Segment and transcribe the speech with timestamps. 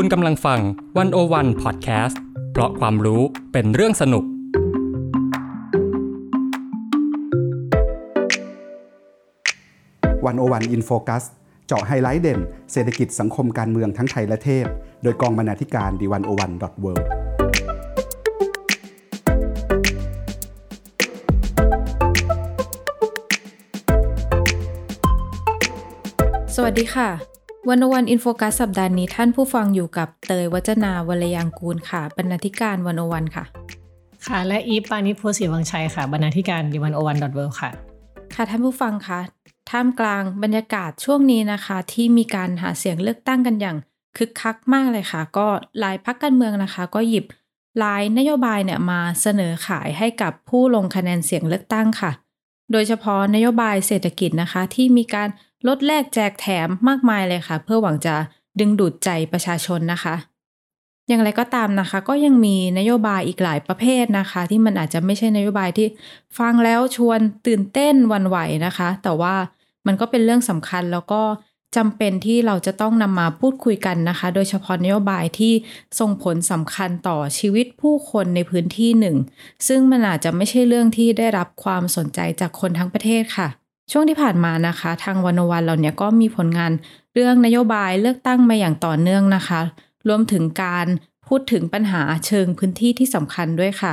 [0.00, 0.60] คุณกำลังฟัง
[0.98, 2.20] One O One พอดแคสต์
[2.52, 4.24] เพราะความรู้เป็นเรื่องสนุก
[10.26, 11.24] One O One In Focus
[11.66, 12.40] เจาะไฮไลท์เด่น
[12.72, 14.66] เศรษฐกิจสังคมการเมืองทั้งไทยและเทศ
[15.02, 16.92] โดยกองบรรณาธิการ The One O One dot wor
[26.54, 27.37] สวัสดีค่ะ
[27.68, 33.44] One O One In Focus สัปดาห์นี้ท่านผู้ฟังอยู่กับเตยวจนาวรรลยางกูรค่ะ บรรณาธิการ One O One ค่ะ
[34.26, 37.70] ค่ะ และอีฟปาณิส โพธิ์ศรีวังชัยค่ะ บรรณาธิการ The One O One dot wor ค่ะ
[38.34, 39.20] ค่ะท่านผู้ฟังคะ
[39.70, 43.76] ท่ามกลางบรรยากาศช่วงนี้นะคะ ที่มีการหาเสียงเลือกตั้งกันอย่าง
[44.16, 45.46] คึกคักมากเลยค่ะ ก็
[45.80, 47.24] หลายพรรคการเมืองนะคะ ก็หยิบ
[47.78, 52.10] หลายนโยบายเนี่ยมาเสนอขายให้กับผู้ลงคะแนนเสียงเลือกตั้งค่ะ
[52.72, 55.28] โดยเฉพาะนโยบายเศรษฐกิจนะคะที่มีการ
[55.66, 58.14] ลดแลกแจกแถมมากมายเลยค่ะ เพื่อหวังจะ
[58.60, 60.14] ดึงดูดใจประชาชนนะคะ
[61.08, 65.88] อย่างไรก็ตามนะคะ ก็ยังมีนโยบายอีกหลายประเภทนะคะ ที่มันอาจจะไม่ใช่นโยบายที่
[66.38, 69.34] ฟังแล้วชวนตื่นเต้นวันไหวนะคะ แต่ว่า
[69.86, 71.22] มันก็เป็นเรื่องสำคัญแล้วก็
[71.76, 75.52] จำเป็นที่เราจะต้องนำมาพูดคุยกันนะคะ โดยเฉพาะนโยบายที่
[75.98, 79.16] ส่งผลสำคัญต่อชีวิตผู้คนในพื้นที่หนึ่ง
[79.68, 83.48] ซึ่งมันอาจจะไม่ใช่เรื่องที่ได้รับความสนใจจากคนทั้งประเทศค่ะ
[83.90, 86.72] ช่วงที่ผ่านมานะคะ ทางวันวันเราเนี่ยก็มีผลงาน
[87.14, 89.60] เรื่องนโยบายเลือกตั้งมาอย่างต่อเนื่องนะคะ
[90.08, 90.86] รวมถึงการ
[91.28, 93.92] พูดถึงปัญหาเชิงพื้นที่ที่สำคัญด้วยค่ะ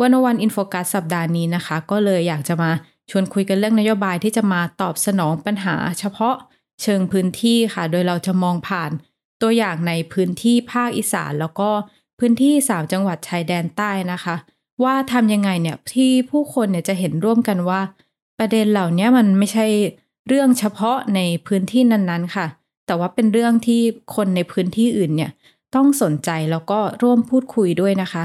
[0.00, 2.70] วันวันอินโฟกัสสัปดาห์นี้นะคะ ก็เลยอยากจะมา
[3.10, 6.34] ชวนคุยกันเรื่องนโยบายที่จะมาตอบสนองปัญหา เฉพาะ
[6.82, 8.90] เชิงพื้นที่ค่ะ โดยเราจะมองผ่าน
[9.42, 11.70] ตัวอย่างในพื้นที่ภาคอีสานแล้วก็
[12.18, 14.36] พื้นที่สามจังหวัดชายแดนใต้นะคะ
[14.84, 17.80] ว่าทำยังไงเนี่ยที่ผู้คนเนี่ยจะเห็นร่วมกันว่า
[18.38, 19.66] ประเด็นเหล่านี้มันไม่ใช่
[20.28, 22.46] เรื่องเฉพาะในพื้นที่นั้นๆค่ะ
[22.86, 23.80] แต่ว่าเป็นเรื่องที่
[24.14, 25.30] คนในพื้นที่อื่นเนี่ย
[25.74, 28.24] ต้องสนใจแล้วก็ร่วมพูดคุยด้วยนะคะ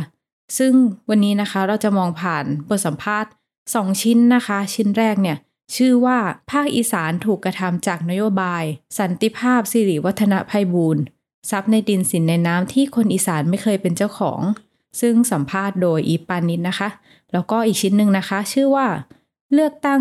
[0.58, 0.74] ซึ่ง
[1.10, 3.32] วันนี้นะคะเราจะมองผ่านบทสัมภาษณ์
[3.66, 5.38] 2 ชิ้นนะคะ ชิ้นแรกเนี่ย
[5.76, 6.18] ชื่อว่า
[6.52, 8.64] ภาคอีสานถูกกระทำจากนโยบาย
[9.00, 11.04] สันติภาพสิริวัฒนภัยบูรณ์
[11.50, 14.42] ทรัพย์ในดินสินในน้ำที่คนอีสานไม่เคยเป็นเจ้าของ
[15.02, 16.90] ซึ่งสัมภาษณ์โดยอีปานิดนะคะ
[17.32, 18.88] แล้วก็อีกชิ้นหนึ่งนะคะ ชื่อว่า
[19.54, 20.00] เลือกตั้ง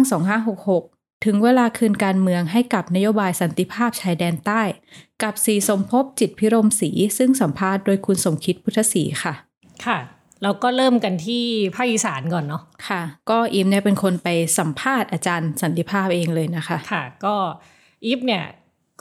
[0.61, 4.63] 2566 ถึงเวลาคืนการเมืองให้กับนโยบายสันติภาพชายแดนใต้
[5.23, 9.35] กับสีสมภพจิตพิรมศรีซึ่งสัมภาษณ์โดยคุณสมคิดพุทธศรีค่ะ
[9.87, 9.99] ค่ะ
[10.43, 11.45] เราก็เริ่มกันที่
[11.75, 14.29] ภาคอีสานก่อนเนาะค่ะ ก็อีฟเนี่ยเป็นคนไป
[14.59, 17.35] สัมภาษณ์อาจารย์สันติภาพเองเลยนะคะ ค่ะ ก็
[18.05, 18.45] อีฟเนี่ย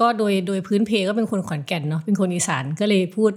[0.02, 3.32] ก็โดยโดยพื้นเพก็เป็นคนขอนแก่นเนาะเป็นคนอีสานก็เลยพูด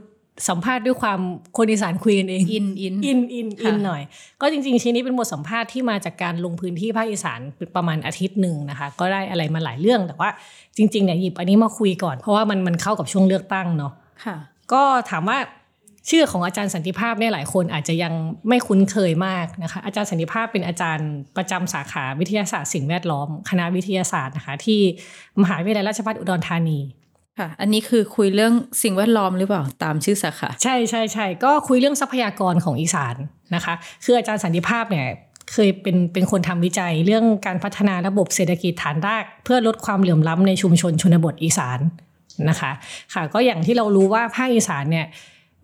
[0.48, 1.20] สัมภาษณ์ด้วยความ
[1.56, 4.02] คนอีสานคุยกันเองอินอินอินอินอินหน่อย
[4.40, 7.40] ก็จริง ๆ ชิ้นนี้เป็นบทสัมภาษณ์ที่มาจากการลงพื้นที่ภาคอีสาน
[7.76, 10.30] ประมาณอาทิตย์หนึ่งนะคะ ก็ได้อะไรมาหลายเรื่องแต่ว่า
[10.76, 13.92] จริงๆเนี่ยหยิบอันนี้มาคุยก่อนเพราะว่ามันมันเข้ากับช่วงเลือกตั้งเนาะ
[14.24, 14.36] ค่ะ
[14.72, 15.38] ก็ถามว่า
[16.10, 18.12] ชื่อของอาจารย์สันติภาพเนี่ยหลายคนอาจจะยัง
[18.48, 24.80] ไม่คุ้นเคยมากนะคะ อาจารย์สันติภาพเป็นอาจารย์ประจำสาขาวิทยาศาสตร์สิ่งแวดล้อม คณะวิทยาศาสตร์นะคะที่
[25.42, 26.78] มหาวิทยาลัยราชภัฏอุดรธานี
[27.38, 33.14] ค่ะ อันนี้คือคุยเรื่องสิ่งแวดล้อมหรือเปล่าตามชื่อสาขาใช่ใช่ใช่ก็คุยเรื่องทรัพยากรของอีสาน
[33.54, 35.06] นะคะ คืออาจารย์สันติภาพเนี่ย
[35.52, 41.78] เคยเป็นเป็นคนทำวิจัยเรื่องการพัฒนาระบบเศรษฐกิจฐานราก เพื่อลดความเหลื่อมล้ำในชุมชนชนบทอีสาน
[42.48, 42.72] นะคะ
[43.14, 45.06] ค่ะก็อย่างที่เรารู้ว่าภาคอีสานเนี่ย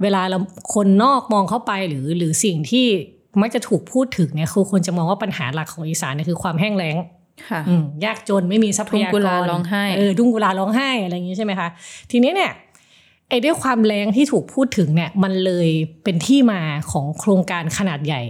[0.02, 0.38] เวลาเรา
[0.74, 2.86] คนนอกมองเข้าไปหรือหรือสิ่งที่
[3.40, 7.17] มักจะถูกพูดถึงเนี่ยคือคนจะมองว่าปัญหาหลักของอีสานเนี่ยคือความแห้งแล้งค่ะอืม
[8.04, 11.68] ยากจนไม่มีทรัพยากทุ่งกุรลาร้องไห้เออดุ้งกุลาร้องไห้อะไรอย่างนี้ใช่ไหมคะ
[12.10, 12.52] ทีนี้เนี่ย
[13.28, 15.68] ไอ้ด้วยความแรงที่ถูกพูดถึงเนี่ยมันเลย
[16.04, 16.60] เป็นที่มา
[16.90, 18.22] ของโครงการขนาดใหญ่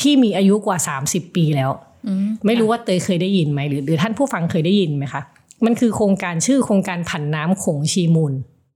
[0.00, 1.70] ที่มีอายุกว่า 30 ปีแล้ว
[2.06, 5.22] อืมไม่รู้ว่าเตยเคยได้ยินไหมหรือหรือท่านผู้ฟังเคยได้ยินไหมคะ
[5.64, 8.32] มันคือโครงการชื่อโครงการผันน้ำโขงชีมูล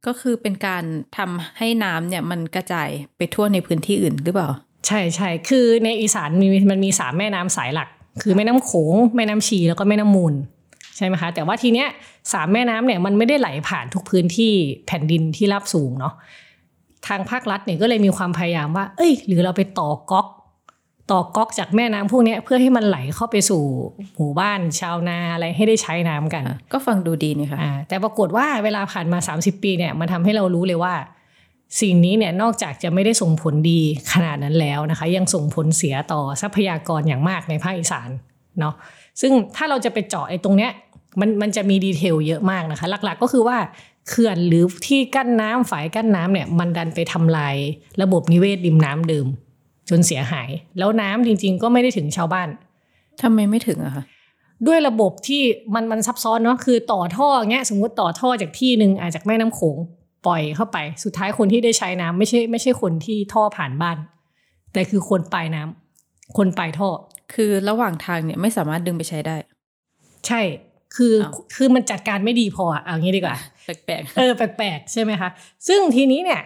[0.06, 0.84] ก็คือเป็นการ
[1.16, 4.50] ทำให้น้ำเนี่ยมันกระจายไปทั่วในพื้นที่อื่นหรือเปล่า
[4.86, 7.88] ใช่ใช่คือในอีสานมีมันมีสามแม่น้ำสายหลัก
[8.22, 10.34] คือแม่น้ำโขงแม่น้ำชีแล้วก็แม่น้ำมูล
[10.96, 11.88] ใช่ไหมคะแต่ว่าทีเนี้ย
[12.32, 14.52] สามแม่น้ำเนี่ยมันไม่ได้ไหลผ่านทุกพื้นที่
[14.86, 16.14] แผ่นดินที่ราบสูงเนาะ
[17.06, 20.26] ทางภาครัฐเนี่ยก็เลยมีความพยายามว่า เอ้ย หรือเราไปต่อก๊อก
[21.10, 23.62] ต่อก๊อกจากแม่น้ำพวกเนี้ยเพื่อให้มันไหลเข้าไปสู่
[24.16, 30.94] หมู่บ้านชาวนาอะไรให้ได้ใช้น้ำกัน ก็ฟังดูดีนี่ค่ะอ่าแต่ปรากฏว่าเวลาผ่านมา 30 ปีเนี่ยมันทำให้เรารู้เลยว่า
[31.80, 33.80] สิ่งนี้เนี่ยนอกจากจะไม่ได้ส่งผลดี
[34.12, 38.10] ขนาดนั้นแล้วนะคะ ยังส่งผลเสียต่อทรัพยากรอย่างมากในภาคอีสาน
[38.60, 38.74] เนาะ
[39.20, 40.72] ซึ่งถ้าเราจะไปเจาะไอ้ตรงเนี้ย
[41.20, 43.58] มันมันจะมีดีเทลเยอะมากนะคะ หลักๆก็คือว่า
[44.08, 47.56] เขื่อนหรือที่กั้นน้ำฝายกั้นน้ำเนี่ยมันดันไปทำลาย
[48.02, 49.26] ระบบนิเวศริมน้ำเดิม
[49.88, 50.48] จนเสียหาย
[50.78, 52.48] แล้วน้ำจริง ๆ ก็ไม่ได้ถึงชาวบ้าน
[53.22, 54.04] ทำไมไม่ถึงอะคะ
[54.66, 55.42] ด้วยระบบที่
[55.74, 59.76] มันมันซับซ้อนเนาะคือต่อท่อเงี้ยสมมติต่อท่อจากที่หนึ่งอาจจากแม่น้ำโขง
[60.26, 63.96] ปล่อยเข้าไป สุดท้ายคนที่ได้ใช้น้ำไม่ใช่ไม่ใช่คนที่ท่อผ่านบ้าน
[64.72, 66.88] แต่คือคนปลายน้ำคนปลายท่อ
[67.34, 69.36] คือระหว่างทางเนี่ยไม่สามารถดึงไปใช้ได้
[70.26, 70.40] ใช่
[70.96, 75.30] คืออ้าวคือมันจัดการไม่ดีพออะเอางี้ดีกว่า แปลกเออแปลกๆใช่ไหมคะ
[75.68, 76.42] ซึ่งทีนี้เนี่ย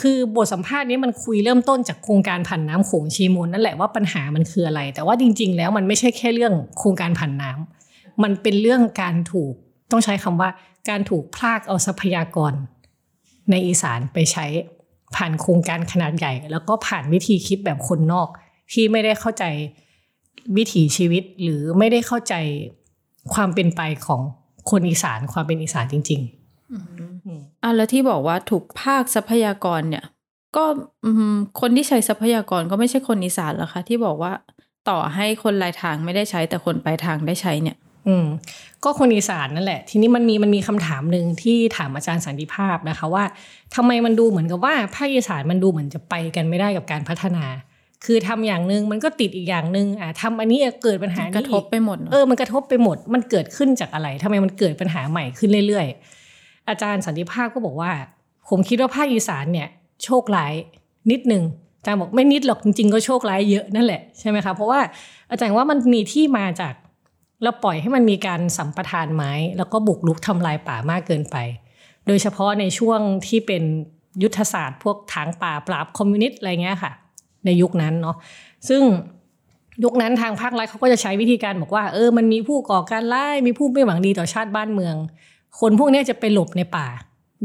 [0.00, 9.52] คือบทสัมภาษณ์นี้มันคุยเริ่มต้นจากโครงการผันน้ำโขงชีมูลนั่นแหละว่าปัญหามันคืออะไร แต่ว่าจริง ๆ แล้วมันไม่ใช่แค่เรื่องโครงการผันน้ำมันเป็นเรื่องการถูก
[9.90, 10.48] ต้องใช้คำว่า
[10.88, 12.52] การถูกพลากเอาทรัพยากร
[13.50, 14.46] ในอีสานไปใช้
[15.16, 18.28] ผ่านโครงการขนาดใหญ่ แล้วก็ผ่านวิธีคิดแบบคนนอก
[18.72, 19.44] ที่ไม่ได้เข้าใจ
[20.56, 22.34] วิถีชีวิตหรือไม่ได้เข้าใจ
[23.34, 24.20] ความเป็นไปของ
[24.70, 30.04] คนอีสานความเป็นอีสานจริงๆอะแล้วที่บอกว่าถูกภาคทรัพยากรเนี่ย
[30.56, 30.64] ก็
[31.60, 34.32] คนที่ใช้ทรัพยากรก็ไม่ใช่คนอีสานหรอคะที่บอกว่า
[34.88, 37.76] ต่อให้คนรายทางไม่ได้ใช้แต่คนปลายทางได้ใช้เนี่ย
[38.08, 38.26] อืม
[38.84, 43.24] ก็คนอีสานนั่นแหละ ทีนี้มันมีมันมีคำถามหนึ่งที่ถามอาจารย์สันติภาพนะคะว่า
[43.74, 47.44] ทำไมมันดูเหมือนกับว่าภาคอีสานมันดูเหมือนจะไปกันไม่ได้กับการพัฒนา
[48.04, 57.90] คือทำอย่างหนึ่งมันก็ติดอีกอย่างหนึ่งอะทำอันนี้เกิดปัญหานี้กระทบไปหมดเนอะเออมันกระทบไปหมด มันเกิดขึ้นจากอะไรทำไมมันเกิดปัญหาใหม่ขึ้นเรื่อยๆ อาจารย์สันติภาพก็บอกว่า
[58.48, 59.68] ผมคิดว่าภาคอีสานเนี่ย
[60.04, 60.54] โชคร้าย
[61.10, 61.42] นิดนึง
[61.78, 64.80] อาจารย์บอกไม่นิดหรอกจริงๆก็โชคร้ายเยอะนั่นแหละใช่ไหมคะเพราะว่า
[65.30, 66.74] อาจารย์ว่ามันมีที่มาจาก
[67.42, 71.36] เราปล่อยให้มันมีการสัมปทานไม้ แล้วก็บุกรุกทำลายป่ามากเกินไป
[72.06, 73.62] โดยเฉพาะในช่วงที่เป็น
[74.22, 76.92] ยุทธศาสตร์พวกถางป่าปราบคอมมิวนิสต์อะไรเงี้ยค่ะ
[77.44, 78.16] ในยุคนั้นเนาะ
[78.68, 78.82] ซึ่ง
[79.84, 84.96] ยุคนั้นทางภาครัฐเขาก็จะใช้วิธีการบอกว่าเออมันมีผู้ก่อการร้ายมีผู้ไม่หวังดีต่อชาติบ้านเมือง
[85.60, 86.86] คนพวกนี้จะไปหลบในป่า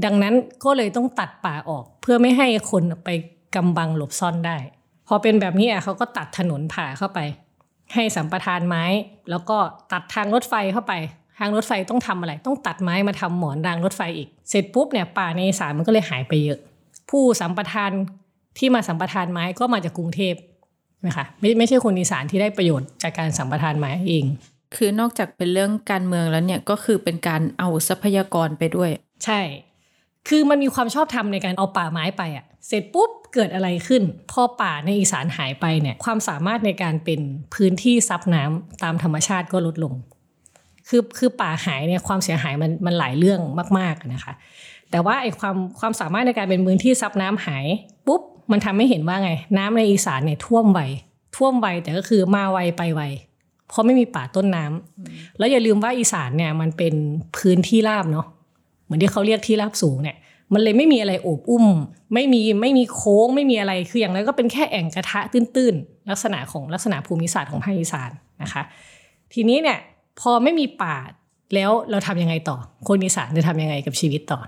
[0.06, 0.34] ดังนั้น
[0.64, 3.10] ก็เลยต้องตัดป่าออก เพื่อไม่ให้คนไป
[3.56, 4.58] กำบังหลบซ่อนได้
[5.08, 7.20] พอเป็นแบบนี้อะเขาก็ตัดถนนผ่าเข้าไป
[7.94, 8.84] ให้สัมปทานไม้
[9.30, 9.58] แล้วก็
[9.92, 10.94] ตัดทางรถไฟเข้าไป
[11.40, 16.60] ทางรถไฟต้องทำอะไร ต้องตัดไม้มาทำหมอนรางรถไฟอีก เสร็จปุ๊บเนี่ยป่าในอีสานมันก็เลยหายไปเยอะ
[17.10, 17.92] ผู้สัมปทาน
[18.58, 20.36] ที่มาสัมปทานไม้ก็มาจากกรุงเทพ
[21.06, 24.26] นะคะไม่ไม่ใช่คนอีสานที่ได้ประโยชน์จากการสัมปทานไม้เอง
[24.76, 28.90] คือนอกจากเป็นเรื่องการเมืองแล้วเนี่ยก็คือเป็นการเอาทรัพยากรไปด้วย
[29.26, 29.40] ใช่
[30.28, 37.22] คือมันมีความชอบธรรมในการเอาป่าไม้ไปอะ เสร็จปุ๊บเกิดอะไรขึ้น พอป่าในอีสานหายไปเนี่ยความสามารถในการเป็น
[37.54, 39.94] พื้นที่ซับน้ำตามธรรมชาติก็ลดลง
[40.88, 43.40] คือคือป่าหายเนี่ยความเสียหายมันมันหลายเรื่อง
[43.78, 44.34] มากๆนะคะ
[44.92, 47.66] แต่ว่าไอ้ความความสามารถในการเป็นพื้นที่ซับน้ำหาย
[48.08, 48.22] ปุ๊บ
[48.52, 50.82] มันทำให้เห็นว่าไง น้ำในอีสานเนี่ยท่วมไว
[51.36, 53.02] ท่วมไวแต่ก็คือมาไวไปไว
[53.68, 56.94] เพราะไม่มีป่าต้นน้ำแล้วอย่าลืมว่าอีสานเนี่ยมันเป็น
[57.38, 58.28] พื้นที่ราบเนาะ
[58.84, 60.18] เหมือนที่เขาเรียกที่ราบสูงเนี่ย
[60.54, 61.66] มันเลยไม่มีอะไรโอบอุ้ม
[62.14, 68.12] ไม่มีไม่มีโค้งไม่มีอะไรคืออย่างนั้นก็เป็นแค่แอ่งกระทะตื้นๆ ลักษณะของลักษณะภูมิศาสตร์ของภาคอีสาน
[68.44, 68.62] นะคะ
[69.34, 69.78] ทีนี้เนี่ย
[70.20, 70.96] พอไม่มีป่า
[71.56, 72.58] แล้วเราทำยังไงต่อ
[72.88, 74.40] คนอีสานจะทำยังไงกับชีวิตต่อ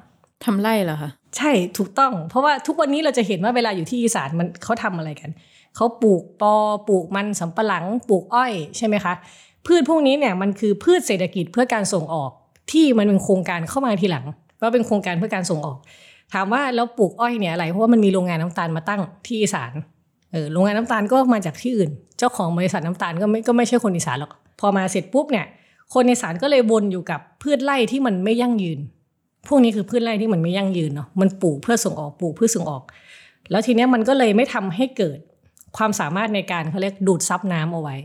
[0.45, 5.29] ทำไร่เหรอคะใช่ถูกต้อง เพราะว่าทุกวันนี้เราจะเห็นว่าเวลาอยู่ที่อีสานมันเขาทำอะไรกัน
[5.75, 6.53] เขาปลูกปอ
[6.87, 9.13] ปลูกมันสำปะหลังปลูกอ้อยใช่ไหมคะ
[9.65, 12.31] พืชพวกนี้เนี่ยมันคือพืชเศรษฐกิจเพื่อการส่งออก
[12.71, 14.25] ที่มันเป็นโครงการเข้ามาทีหลัง
[14.63, 15.77] ว่าเป็นโครงการเพื่อการส่งออก
[16.33, 19.73] ถามว่าแล้วปลูกอ้อยเนี่ยอะไรเพราะว่ามันมีโรงงานน้ำตาลมาตั้งที่อีสาน
[20.31, 25.45] เออโรงงานน้ำตาลก็มาจากที่อื่น เจ้าของบริษัทน้ำตาลก็ไม่ก็ไม่ใช่คนอีสานหรอกพอมาเสร็จปุ๊บเนี่ย
[25.93, 28.79] คนอีสานก็เลยวนอยู่กับพืชไร่ที่มันไม่ยั่งยืน
[29.47, 32.83] พวกนี้คือพืชไร่ที่มันไม่ยั่งยืนเนาะมันปลูกเพื่อส่งออกปลูกเพื่อส่งออก
[33.51, 35.19] แล้วทีเนี้ยมันก็เลยไม่ทำให้เกิด
[35.77, 37.95] ความสามารถในการเขาเรียกดูดซับน้ำเอาไว้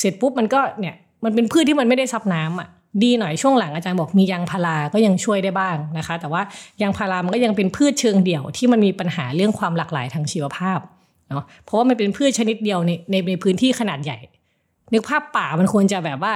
[0.00, 0.94] เสร็จปุ๊บมันก็เนี่ย
[1.24, 2.68] มันเป็นพืชที่มันไม่ได้ซับน้ำอะ
[3.02, 6.42] ดีหน่อยช่วงหลังอาจารย์บอกมียางพาราก็ยังช่วยได้บ้างนะคะ แต่ว่า
[6.82, 10.78] ยางพารามันก็ยังเป็นพืชเชิงเดี่ยวที่มันมีปัญหาเรื่องความหลากหลายทางชีวภาพ
[11.30, 14.18] เนาะเพราะว่ามันเป็นพืชชนิดเดียวในในในพื้นที่ขนาดใหญ่
[14.92, 16.34] นึกภาพป่ามันควรจะแบบว่า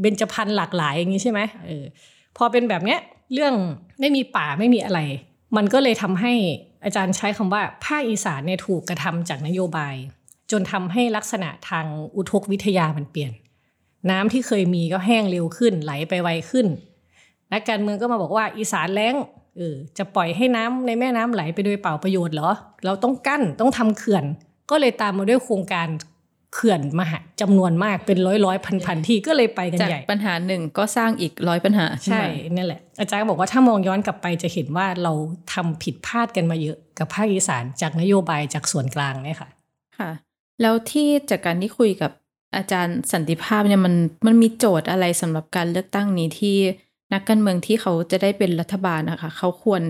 [0.00, 1.84] เบญจพรรณหลากหลายอย่างนี้ใช่ไหมเออ
[2.36, 3.00] พอเป็นแบบเนี้ย
[3.32, 3.54] เรื่อง
[4.00, 5.00] ไม่มีป่าไม่มีอะไร
[5.56, 6.32] มันก็เลยทำให้
[6.84, 9.94] อาจารย์ใช้คำว่าภาคอีสานเนี่ยถูกกระทำจากนโยบาย
[10.50, 13.32] จนทำให้ลักษณะทางอุทกวิทยามันเปลี่ยน
[14.10, 16.66] น้ำที่เคยมีก็แห้งเร็วขึ้น ไหลไปไวขึ้น
[17.52, 19.14] นักการเมืองก็มาบอกว่าอีสานแล้ง
[19.56, 22.50] เออจะปล่อยให้น้ำในแม่น้ำไหลไปโดยเปล่าประโยชน์เหรอ
[22.84, 24.24] เราต้องกั้นต้องทำเขื่อน
[24.70, 25.88] ก็เลยตามมาด้วยโครงการ
[26.54, 32.24] เขื่อนมหาจำนวนมากเป็นร้อยร้อยพันพันที่ก็เลยไปกันจากใหญ่ปัญหาหนึ่งก็สร้างอีกร้อยปัญหาใช่ไหม
[32.56, 35.12] นั่นแหละ อาจารย์ก็บอกว่าถ้ามองย้อนกลับไปจะเห็นว่าเรา
[35.52, 39.48] ทำผิดพลาดกันมาเยอะกับภาคอีสานจากนโยบายจากส่วนกลางเนี่ยค่ะ
[39.98, 40.10] ค่ะ
[40.62, 42.10] แล้วที่จากการที่คุยกับ
[42.56, 43.94] อาจารย์สันติภาพเนี่ยมัน
[44.26, 46.56] มันมีโจทย์อะไรสำหรับการเลือกตั้งนี้ที่
[47.12, 49.82] นักการเมืองที่เขาจะได้เป็นรัฐบาลนะคะเขาควร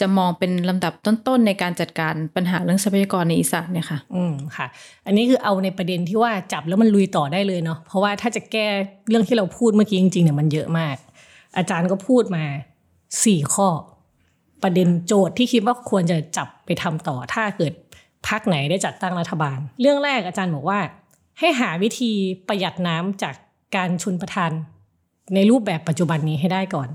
[0.00, 4.66] จะมองเป็นลำดับต้นๆในการจัดการปัญหาเรื่องทรัพยากรในอีสานเนี่ยค่ะ อืมค่ะ
[5.06, 8.68] อันนี้คือเอาในประเด็นที่ว่าจับแล้วมันลุยต่อได้เลยเนาะ เพราะว่าถ้าจะแก้
[9.08, 10.96] เรื่องที่เราพูดเมื่อกี้จริงๆเนี่ยมันเยอะมาก
[11.56, 12.44] อาจารย์ก็พูดมา
[13.24, 13.68] สี่ข้อ
[14.62, 17.72] ประเด็นโจทย์ที่คิดว่าควรจะจับไปทำต่อ ถ้าเกิด
[18.28, 20.78] พักไหนได้จัดตั้งรัฐบาล เรื่องแรกอาจารย์บอกว่า
[21.40, 22.12] ให้หาวิธี
[22.48, 23.34] ประหยัดน้ำจาก
[23.76, 24.50] การชุนประทาน
[25.34, 26.88] ในรูปแบบปัจจุบันนี้ให้ได้ก่อน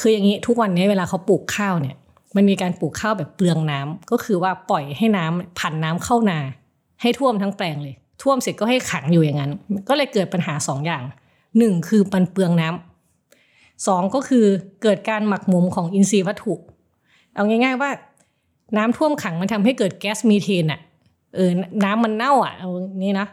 [0.00, 1.96] คืออย่างนี้ทุกวันนี้เวลาเขาปลูกข้าวเนี่ย
[2.36, 6.38] มันมีการปลูกข้าวแบบเปลืองน้ำก็คือว่าปล่อยให้น้ำผ่านน้ำเข้านา
[7.02, 9.52] ให้ท่วมทั้งแปลงเลย ท่วมเสร็จก็ให้ขังอยู่อย่างนั้น
[9.88, 11.02] ก็เลยเกิดปัญหาสองอย่าง
[11.58, 14.44] หนึ่งคือมันเปลืองน้ำสองก็คือ
[14.82, 16.54] เกิดการหมักหมมของอินทรีย์วัตถุ
[17.34, 17.90] เอาง่าย ๆว่า
[18.76, 20.80] น้ำท่วมขังมันทำให้เกิดแก๊สมีเทนอะ
[21.34, 21.50] เออ
[21.84, 22.70] น้ำมันเน่าอะเอา
[23.02, 23.26] นี้นะ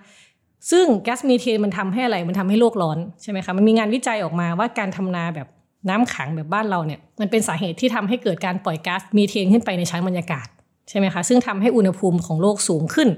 [0.72, 5.48] ซึ่งแก๊สมีเทนมันทำให้อะไรมันทำให้โลกร้อนใช่ไหมคะมันมีงานวิจัยออกมาว่าการทำนาแบบ
[5.90, 10.48] น้ำขังแบบบ้านเราเนี่ยมันเป็นสาเหตุที่ทำให้เกิดการปล่อยก๊าซมีเทนขึ้นไปในชั้นบรรยากาศ
[10.90, 13.10] ใช่ไหมคะซึ่งทำให้อุณหภูมิของโลกสูงขึ้น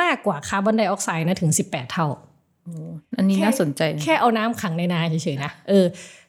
[0.00, 2.06] มากกว่าคาร์บอนไดออกไซด์นะถึง 18 เท่า
[3.18, 5.86] อันนี้น่าสนใจ แค่เอาน้ำขังในนาเฉยๆนะเออ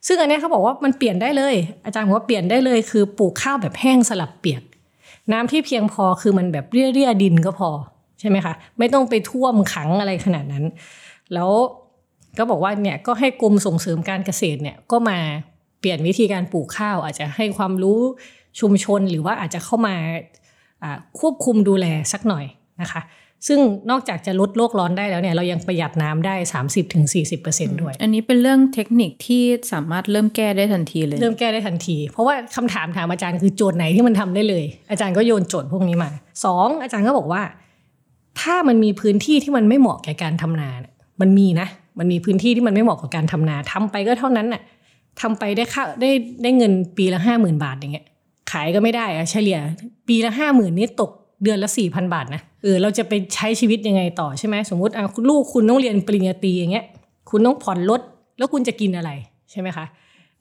[0.07, 4.61] ซึ่งอันเนี้ยเขาบอกว่ามันเปลี่ยนได้เลย อาจารย์บอกว่าเปลี่ยนได้เลยคือปลูกข้าวแบบแห้งสลับเปียก
[5.31, 7.69] น้ำที่เพียงพอคือมันแบบเรี่ยๆดินก็พอ
[8.19, 10.65] ใช่ไหมคะไม่ต้องไปท่วมขังอะไรขนาดนั้น
[11.33, 11.51] แล้ว
[12.37, 15.19] ก็บอกว่าเนี่ยก็ให้กรมส่งเสริมการเกษตรเนี่ยก็มา
[15.79, 17.99] เปลี่ยนวิธีการปลูกข้าว อาจจะให้ความรู้
[18.59, 19.95] ชุมชนหรือว่าอาจจะเข้ามา
[21.19, 22.45] ควบคุมดูแลสักหน่อย
[22.81, 23.01] นะคะ
[23.47, 23.59] ซึ่ง
[23.89, 26.35] นอกจากจะลดโลกร้อนได้แล้วเนี่ยเรายังประหยัดน้ำได้
[26.87, 36.11] 30-40%ด้วย อันนี้เป็นเรื่องเทคนิคที่สามารถเริ่มแก้ได้ทันทีเลย เริ่มแก้ได้ทันที เพราะว่าคำถามถามอาจารย์คือโจทย์ไหนที่มันทำได้เลย อาจารย์ก็โยนโจทย์พวกนี้มา
[36.45, 37.41] สองอาจารย์ก็บอกว่า
[38.39, 41.67] ถ้ามันมีพื้นที่ที่มันไม่เหมาะแก่การทำนาเนี่ยมันมีนะ
[41.99, 44.61] มันมีพื้นที่ที่มันไม่เหมาะกับการทำนาทำไปก็เท่านั้นน่ะ
[45.21, 46.11] ทำไปได้ค่าได้
[46.43, 48.05] ได้เงินปีละห้าหมื่นบาทอย่างเงี้ย
[48.51, 49.57] ขายก็ไม่ได้อะเฉลี่ย
[50.07, 51.11] ปีละห้าหมื่นนี่ตก
[51.43, 56.85] เดือนละสี่พันบาทนะเออเราจะไปใช้ชีวิตยังไงต่อใช่ไหมสมมติอะลูกคุณต้องเรียนปริญญาตรีอย่างเงี้ย
[57.29, 58.01] คุณต้องผ่อนรถ
[58.37, 59.11] แล้วคุณจะกินอะไร
[59.51, 59.85] ใช่ไหมคะ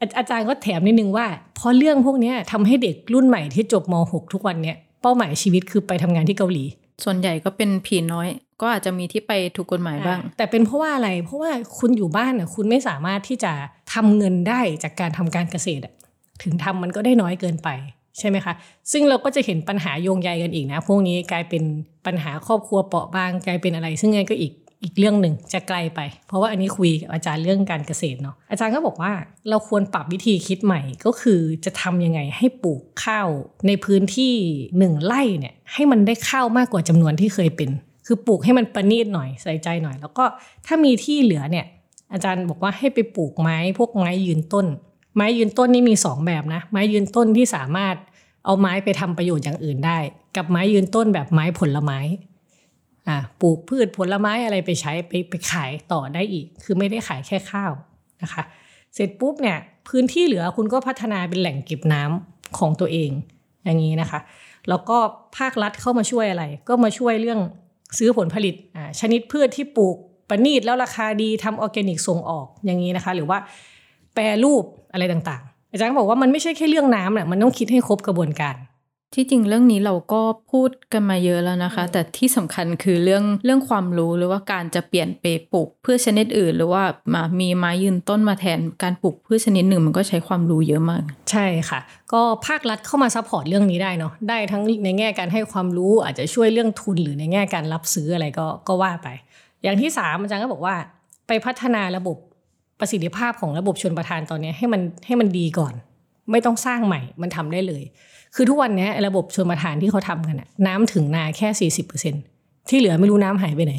[0.00, 1.26] อาอาจารย์ก็แถมนิดนึงว่า
[1.56, 6.64] เพราะเรื่องพวกนี้ทำให้เด็กรุ่นใหม่ที่จบม .6 ทุกวันเนี้ยเป้าหมายชีวิตคือไปทำงานที่เกาหลี
[7.04, 8.28] ส่วนใหญ่ก็เป็นผีน้อย
[8.60, 13.52] ก็อาจจะมีที่ไปถูกกฎหมายบ้าง แต่เป็นเพราะว่าอะไรเพราะว่าคุณอยู่บ้านอะคุณไม่สามารถที่จะ
[13.94, 15.94] ทำเงินได้จากการทำการเกษตรอะ
[16.42, 17.68] ถึงทำมันก็ได้น้อยเกินไป
[18.18, 18.54] ใช่ไหมคะ
[18.92, 21.62] ซึ่งเราก็จะเห็นปัญหาโยงใยกันอีกนะ พวกนี้กลายเป็น
[22.06, 24.52] ปัญหาครอบครัวเปราะบางกลายเป็นอะไร ซึ่งไงก็อีก
[24.84, 29.12] อีกเรื่องหนึ่งจะไกลไป เพราะว่าอันนี้คุยกับอาจารย์เรื่องการเกษตรเนาะอาจารย์ก็บอกว่า
[29.48, 33.28] เราควรปรับวิธีคิดใหม่ก็คือจะทำยังไงให้ปลูกข้าว
[33.66, 34.34] ในพื้นที่
[34.78, 37.70] หนึ่งไร่เนี่ยให้มันได้ข้าวมากกว่าจำนวนที่เคยเป็น
[38.06, 40.24] คือปลูกให้มันประณีตหน่อยใส่ใจหน่อย แล้วก็
[40.66, 41.66] ถ้ามีที่เหลือเนี่ย
[42.12, 44.66] อาจารย์บอกว่าให้ไปปลูกไม้พวกไม้ยืนต้น
[45.16, 47.96] ไม้ยืนต้นนี่มี 2 แบบนะ ไม้ยืนต้นที่สามารถ
[48.44, 49.98] เอาไม้ไปทำประโยชน์อย่างอื่นได้
[50.36, 51.98] กับไม้ยืนต้นแบบไม้ผลไม้
[53.40, 57.72] ปลูกพืชผลไม้อะไรไปใช้ไปไปขายต่อได้อีก คือไม่ได้ขายแค่ข้าว
[58.22, 58.42] นะคะ
[58.94, 63.10] เสร็จปุ๊บเนี่ยพื้นที่เหลือคุณก็พัฒนาเป็นแหล่งเก็บน้ำของตัวเอง
[63.64, 64.20] อย่างนี้นะคะ
[64.68, 64.98] แล้วก็
[65.36, 67.40] ภาครัฐเข้ามาช่วยอะไร ก็มาช่วยเรื่อง
[67.98, 68.54] ซื้อผลผลิต
[69.00, 69.96] ชนิดพืชที่ปลูก
[70.28, 73.38] ประณีตแล้วราคาดีทำออร์แกนิกส่งออกอย่างนี้นะคะ หรือว่า
[74.14, 78.56] แปรรูปอะไรต่างๆ อาจารย์บอกว่ามันไม่ใช่แค่เรื่องน้ำน่ะมันต้องคิดให้ครบกระบวนการ
[79.14, 80.20] ที่จริงเรื่องนี้เราก็
[80.52, 86.82] พูดกันมาเยอะแล้วนะคะ แต่ที่สำคัญคือเรื่องเรื่องความรู้หรือว่าการจะเปลี่ยนไปปลูกพืชชนิดอื่น หรือว่า
[87.14, 91.80] มามีไม้ยืนต้นมาแทนการปลูกพืชชนิดหนึ่งมันก็ใช้ความรู้เยอะมาก ใช่ค่ะ
[92.12, 99.08] ก็ภาครัฐเข้ามา support เรื่องนี้ได้เนาะได้ทั้งในแง่การให้ความรู้อาจจะช่วยเรื่องทุนหรือในแง่การรับซื้ออะไรก็ก็ว่าไป
[99.62, 100.74] อย่างที่สามอาจารย์ก็บอกว่า
[101.28, 102.16] ไปพัฒนาระบบ
[102.80, 105.74] ประสิทธิภาพของระบบชลประทานตอนนี้ให้มันให้มันดีก่อน
[106.30, 107.82] ไม่ต้องสร้างใหม่มันทำได้เลย
[108.34, 112.14] คือทุกวันนี้ระบบชลประทานที่เขาทำกันน้ำถึงนาแค่สี่สิบเปอร์เซ็น
[112.68, 113.74] ที่เหลือไม่รู้น้ำหายไปไหน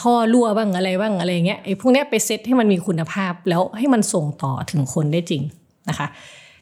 [0.00, 5.42] ท่อรั่วบ้างอะไรบ้างอะไรเงี้ยไอ้พวกนี้ไปเซตให้มันมีคุณภาพแล้วให้มันส่งต่อถึงคนได้จริง
[5.88, 6.06] นะคะ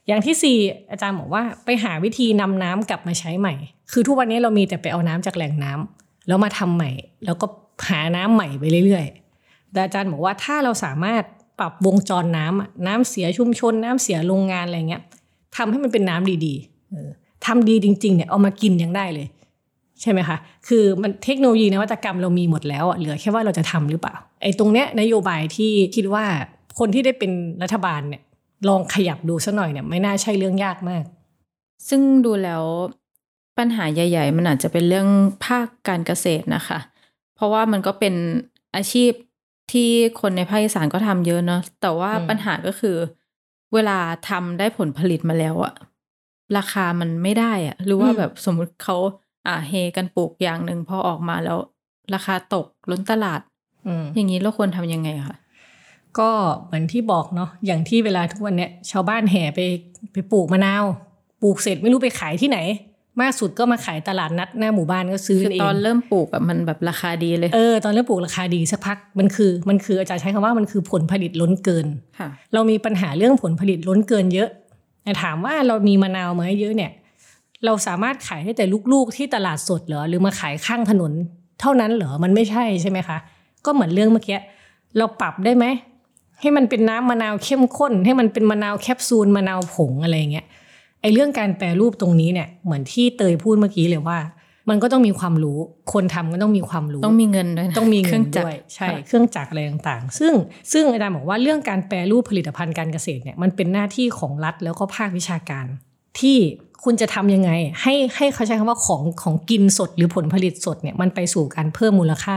[0.06, 0.56] อย่างที่สี่
[0.90, 3.54] อาจารย์บอกว่าไปหาวิธีนำน้ำกลับมาใช้ใหม่
[3.92, 6.90] คือทุกวันนี้เรามีแต่ไปเอาน้ำจากแหล่งน้ำแล้วมาทำใหม่
[7.24, 7.46] แล้วก็
[7.88, 11.22] หาน้ำใหม่ไปเรื่อยๆแต่อาจารย์บอกว่าถ้าเราสามารถ
[11.58, 15.02] ปรับวงจรน้ำอะน้ำเสียชุมชนน้ำเสียโรงงานอะไรเงี้ย
[15.56, 16.73] ทำให้มันเป็นน้ำดีๆ
[17.46, 19.26] ทำดีจริงๆเนี่ยเอามากินยังได้เลย
[20.00, 20.36] ใช่ไหมคะ
[20.68, 26.24] คือมันเทคโนโลยีนวัตกรรมเรามีหมดแล้วเหลือแค่ว่าเราจะทำหรือเปล่าไอ้ตรงเนี้ยนโยบายที่คิดว่า
[26.78, 27.30] คนที่ได้เป็น
[27.62, 28.22] รัฐบาลเนี่ย
[28.68, 31.04] ลองขยับดูสัหน่อยเนี่ยไม่น่าใช่เรื่องยากมาก
[31.88, 32.64] ซึ่งดูแล้ว
[33.58, 35.08] ปัญหาใหญ่ ๆ มันอาจจะเป็นเรื่อง
[35.44, 36.78] ภาคการเกษตรนะคะ
[37.36, 38.14] เพราะว่ามันก็เป็น
[38.76, 39.12] อาชีพ
[39.72, 42.96] ที่คนในภาคอีสานก็ทำเยอะเนาะแต่ว่าปัญหาก็คือ
[43.74, 43.98] เวลา
[44.28, 45.74] ทำได้ผลผลิตมาแล้วอะ
[46.58, 48.96] ราคามันไม่ได้อะหรือว่าแบบสมมุติเขา
[49.46, 51.58] อ่าเฮกันปลูกอย่างหนึ่งพอออกมาแล้ว
[52.14, 53.40] ราคาตกล้นตลาด
[53.86, 55.36] อืมอย่างนี้เราควรทำยังไงคะ
[56.18, 56.30] ก็
[56.66, 59.60] เหมือนที่บอกเนาะอย่างที่เวลาทุกวันเนี้ยชาวบ้านแห่ไป
[60.12, 60.84] ไปปลูกมะนาว
[61.42, 62.58] ปปลูกเสร็จไม่รู้ไปขายที่ไหน
[63.20, 71.86] มากสุดก็มาขายตลาดนัดหน้าหมู่บ้านก็ซื้อคือเองตอนเริ่มปลูกอะมันแบบราคาดีเลยเออตอนเริ่มปลูกราคาดีสักพักมันคือมันคืออาจารย์ใช้คำว่ามันคือผลผลิตล้นเกิน
[72.18, 74.63] ค่ะเรามีปัญหาเรื่องผลผลิตล้นเกินเยอะแต่
[75.22, 76.92] ถามว่าเรามีมะนาวมาให้เยอะเนี่ย
[77.64, 81.12] เราสามารถขายได้แต่ลูกๆที่ตลาดสดเหรอหรือมาขายข้างถนน
[81.60, 83.18] เท่านั้นเหรอมันไม่ใช่ใช่ไหมคะ
[83.64, 84.38] ก็เหมือนเรื่องเมื่อกี้
[84.98, 85.66] เราปรับได้ไหม
[86.40, 90.46] ให้มันเป็นน้ำมะนาวเข้มข้น ให้มันเป็นมะนาวแคปซูลมะนาวผงอะไรเงี้ย
[91.00, 94.18] ไอเรื่องการแปรรูปตรงนี้เนี่ยเหมือนที่เตยพูดเมื่อกี้เลยว่า
[94.68, 95.58] มันก็ต้องมีความรู้
[95.92, 100.32] คนทำก็ต้องมีความรู้ ต้องมีเงินด้วยนะต้องมีเคเงิรื่นองจักด้รวยใช่ค่ะเครื่องจักรอะไรต่างๆ ซึ่ง
[100.72, 105.66] ซึ่งอาจารย์บอกว่าเรื่องการแปรรูปผลิตภัณฑ์การเกษตรเนี่ยมันเป็นหน้าที่ของรัฐแล้วก็ภาควิชาการ
[106.20, 106.38] ที่
[106.84, 107.50] คุณจะทำยังไง
[107.82, 112.36] ให้ให้เขาใช้คำว่าของของกินสดหรือผลผลิตสดเนี่ยมันไปสู่การเพิ่มมูลค่า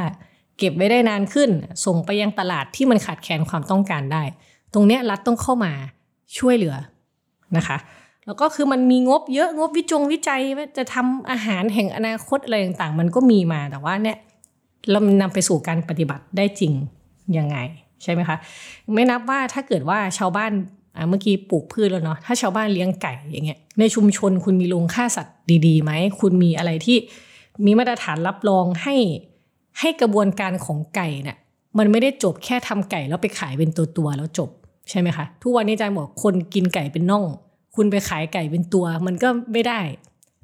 [0.58, 1.50] เก็บไว้ได้นานขึ้น
[1.86, 4.24] ส่งไปยังตลาดที่มันขาดแคลนความต้องการได้
[4.74, 5.72] ตรงเนี้ยรัฐต้องเข้ามา
[6.38, 6.76] ช่วยเหลือ
[7.58, 7.78] นะคะ
[8.28, 14.18] แล้วก็คือมันมีงบเยอะงบวิจงวิจัยว่าจะทำอาหารแห่งอนาคตอะไรต่างๆ มันก็มีมาแต่ว่าเนี่ย
[14.92, 16.74] เรานำไปสู่การปฏิบัติได้จริง
[17.38, 17.58] ยังไง
[18.04, 18.38] ใช่ไหมคะ
[18.94, 20.52] ไม่นับว่าถ้าเกิดว่าชาวบ้าน
[21.10, 25.36] เมื่อกี้ปลูกพืชแล้วเนาะถ้าชาวบ้านเลี้ยงไก่อย่างเงี้ยในชุมชนคุณมีโรงฆ่าสัตว์
[25.68, 26.98] ดีๆไหมคุณมีอะไรที่
[27.66, 28.96] มีมาตรฐานรับรองให้
[29.80, 31.38] ให้กระบวนการของไก่เนี่ย
[31.78, 34.50] มันไม่ได้จบแค่ทำไก่แล้วไปขายเป็นตัวตัวๆแล้วจบ
[34.90, 37.24] ใช่ไหมคะทุกวันนี้อาจารย์บอกคนกินไก่เป็นน่อง
[37.78, 39.80] คุณไปขายไก่เป็นตัวมันก็ไม่ได้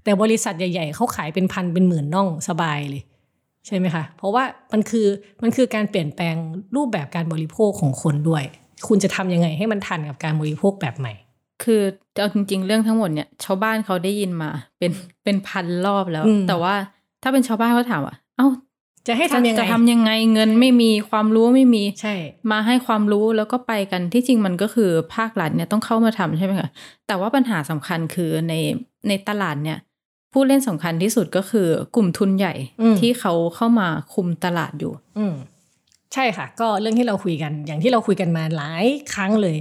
[0.03, 3.03] แต่บริษัทใหญ่ ๆเขาขายเป็นพันเป็นหมื่นน่องสบายเลย
[3.67, 5.07] ใช่ไหมคะ เพราะว่ามันคือ
[5.43, 6.35] มันคือการเปลี่ยนแปลง
[6.75, 8.43] รูปแบบการบริโภคของคนด้วย
[8.87, 11.13] คุณจะทำยังไงให้มันทันกับการบริโภคแบบใหม่
[11.63, 11.81] คือ
[12.19, 14.49] เอาจริง ๆ เรื่องทั้งหมดเนี่ยชาวบ้านเขาได้ยินมา
[14.79, 14.91] เป็น
[15.23, 16.75] เป็นพันรอบแล้วอืมแต่ว่า
[17.23, 18.47] ถ้าเป็นชาวบ้านเขาถามว่า เอ้า
[19.07, 22.15] จะให้ทำยังไงจะทำยังไงเงินไม่มีความรู้ไม่มีใช่
[22.51, 26.69] มาให้ความรู้แล้วก็ไปกันที่จริงมันก็คือภาครัฐเนี่ยต้องเข้ามาทำใช่ไหมคะ
[27.07, 28.53] แต่ว่าปัญหาสำคัญคือใน
[29.07, 29.77] ในตลาดเนี่ย
[30.33, 35.35] ผู้เล่นสำคัญที่สุดก็คือกลุ่มทุนใหญ่อืมที่เขาเข้ามาคุมตลาดอยู่ อืม
[36.13, 39.57] ใช่ค่ะ ก็เรื่องที่เราคุยกัน อย่างที่เราคุยกันมาหลายครั้งเลย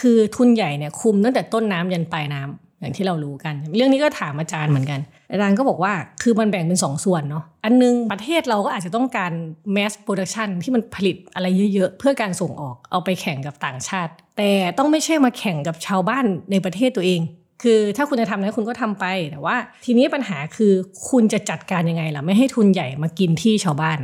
[0.00, 9.32] คือทุนใหญ่เนี่ยคุมตั้งแต่ต้นน้ำยันปลายน้ำอย่างที่เรารู้กัน เรื่องนี้ก็ถามอาจารย์เหมือนกัน อาจารย์ก็บอกว่าคือมันแบ่งเป็นสองส่วนเนาะอันนึงประเทศเราก็อาจจะต้องการ
[9.76, 17.20] mass production ที่มันผลิตอะไรเยอะๆ เพื่อการส่งออกเอาไปแข่งกับต่างชาติ แต่ต้องไม่ใช่มาแข่งกับชาวบ้านในประเทศตัวเอง
[17.62, 20.72] คือถ้าคุณจะทำนะคุณก็ทำไปแต่ว่า ทีนี้ปัญหาคือ
[21.08, 23.98] คุณจะจัดการยังไงล่ะไม่ให้ทุนใหญ่มากินที่ชาวบ้าน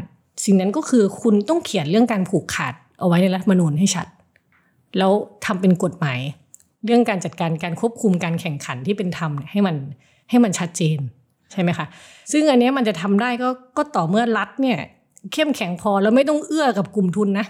[0.45, 4.07] สิ่งนั้นก็คือคุณต้องเขียนเรื่องการผูกขาดเอาไว้ในรัฐมนูญให้ชัด
[4.99, 5.13] แล้ว
[5.45, 6.21] ทำเป็นกฎหมาย
[6.85, 9.77] เรื่องการจัดการการควบคุมการแข่งขันที่เป็นธรรมให้มัน
[10.31, 10.99] ให้มันชัดเจน
[11.53, 11.87] ใช่ไหมคะ
[12.33, 14.79] ซึ่งอันนี้มันจะทำได้ก็ก็ต่อเมื่อรัฐเนี่ย
[15.33, 17.47] เข้มแข็งพอแล้วไม่ต้องเอื้อกับกลุ่มทุนนะ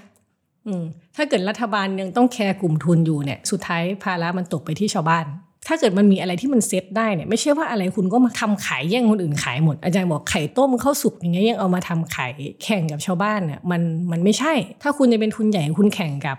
[0.67, 0.85] อืม
[1.17, 5.27] ถ้าเกิดรัฐบาลยังต้องแคร์กลุ่มทุนอยู่เนี่ยสุดท้ายภาระมันตกไปที่ชาวบ้าน
[5.69, 12.33] ถ้าเกิดมันมีอะไรที่มันเซ็ตได้เนี่ยไม่ใช่ว่าอะไรคุณก็มาทำขายแย่งคนอื่นขายหมดอาจารย์บอกไข่ต้มข้าวสุกอย่างเงี้ยยังเอามาทำขาย
[12.65, 16.37] แข่งกับชาวบ้านเนี่ยมันมันไม่ใช่ ถ้าคุณจะเป็นทุนใหญ่คุณแข่งกับ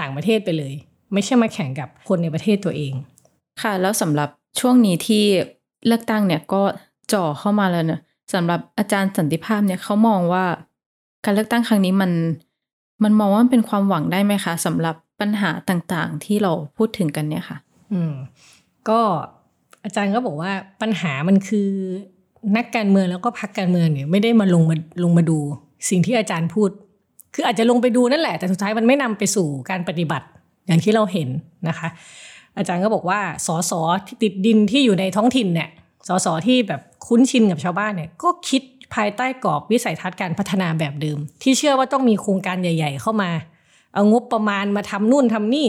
[0.00, 0.74] ต่างประเทศไปเลย
[1.12, 2.92] ไม่ใช่มาแข่งกับคนในประเทศตัวเอง
[3.62, 4.28] ค่ะ แล้วสำหรับ
[4.60, 5.24] ช่วงนี้ที่
[5.86, 6.62] เลือกตั้งเนี่ยก็
[7.12, 8.00] จ่อเข้ามาแล้วเนอะ
[8.34, 10.44] สำหรับอาจารย์สันติภาพเนี่ยเขามองว่า
[11.24, 12.12] การเลือกตั้งครั้งนี้มัน
[13.04, 17.58] มันมองว่ามันเป็นความหวังได้ไหมคะสำหรับปัญหาต่างๆ ที่เราพูดถึงกันเนี่ยค่ะ
[17.92, 18.14] อืม
[18.88, 19.00] ก็
[19.84, 21.68] อาจารย์ก็บอกว่าปัญหามันคือ
[22.56, 25.38] นักการเมืองแล้วก็พรรคการเมืองเนี่ยไม่ได้มาลงมาลงมาดู
[25.90, 26.70] สิ่งที่อาจารย์พูด
[27.34, 30.26] คืออาจจะลงไปดูนั่นแหละ แต่สุดท้ายมันไม่นำไปสู่การปฏิบัติ
[30.66, 31.28] อย่างที่เราเห็น
[31.68, 31.88] นะคะ
[32.56, 33.72] อาจารย์ก็บอกว่าสส
[34.06, 35.68] ที่ติดดินที่อยู่ในท้องถิ่นเนี่ย
[36.08, 38.62] สสที่แบบคุ้นชินกับชาวบ้านเนี่ยก็คิด
[38.94, 43.30] ภายใต้กรอบวิสัยทัศน์การพัฒนาแบบเดิม ที่เชื่อว่าต้องมีโครงการใหญ่ ๆ เข้ามา
[43.94, 45.68] เอางบประมาณมาทำนู่นทำนี่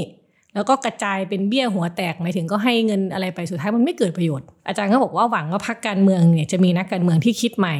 [0.55, 7.75] แล้วก็กระจายเป็นเบี้ยหัวแตกหมายถึงก็ให้เงินอะไรไปสุดท้ายมันไม่เกิดประโยชน์ อาจารย์ก็บอกว่าหวังว่าพรรคการเมืองเนี่ยจะมีนักการเมืองที่คิดใหม่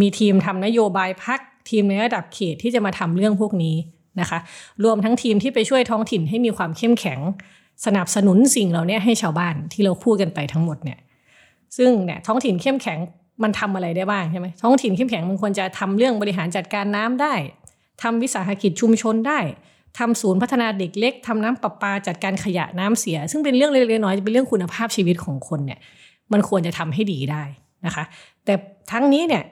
[0.00, 3.76] มีทีมทำนโยบายพรรคทีมในระดับเขตที่จะมาทำเรื่องพวกนี้
[4.20, 4.38] นะคะ
[4.84, 7.20] รวมทั้งทีมที่ไปช่วยท้องถิ่นให้มีความเข้มแข็ง
[7.86, 10.98] สนับสนุนสิ่งเหล่านี้ให้ชาวบ้านที่เราพูดกันไปทั้งหมดเนี่ย
[11.76, 12.98] ซึ่งเนี่ยท้องถิ่นเข้มแข็ง
[13.42, 17.34] มันทำอะไรได้บ้างใช่ไหมท้องถิ่นเข้มแข็งมันควรจะทำเรื่องบริหารจัดการน้ำได้
[18.02, 19.38] ทำวิสาหกิจชุมชนได้
[19.98, 25.78] ทำศูนย์พัฒนาเด็กเล็กทำน้ำประปาจัดการขยะน้ำเสีย ซึ่งเป็นเรื่องเล็กๆน้อยๆเป็นเรื่องคุณภาพชีวิตของคนเนี่ย
[26.32, 27.42] มันควรจะทำให้ดีได้
[27.86, 28.04] นะคะ
[28.44, 28.54] แต่
[28.92, 29.42] ทั้งนี้เนี่ย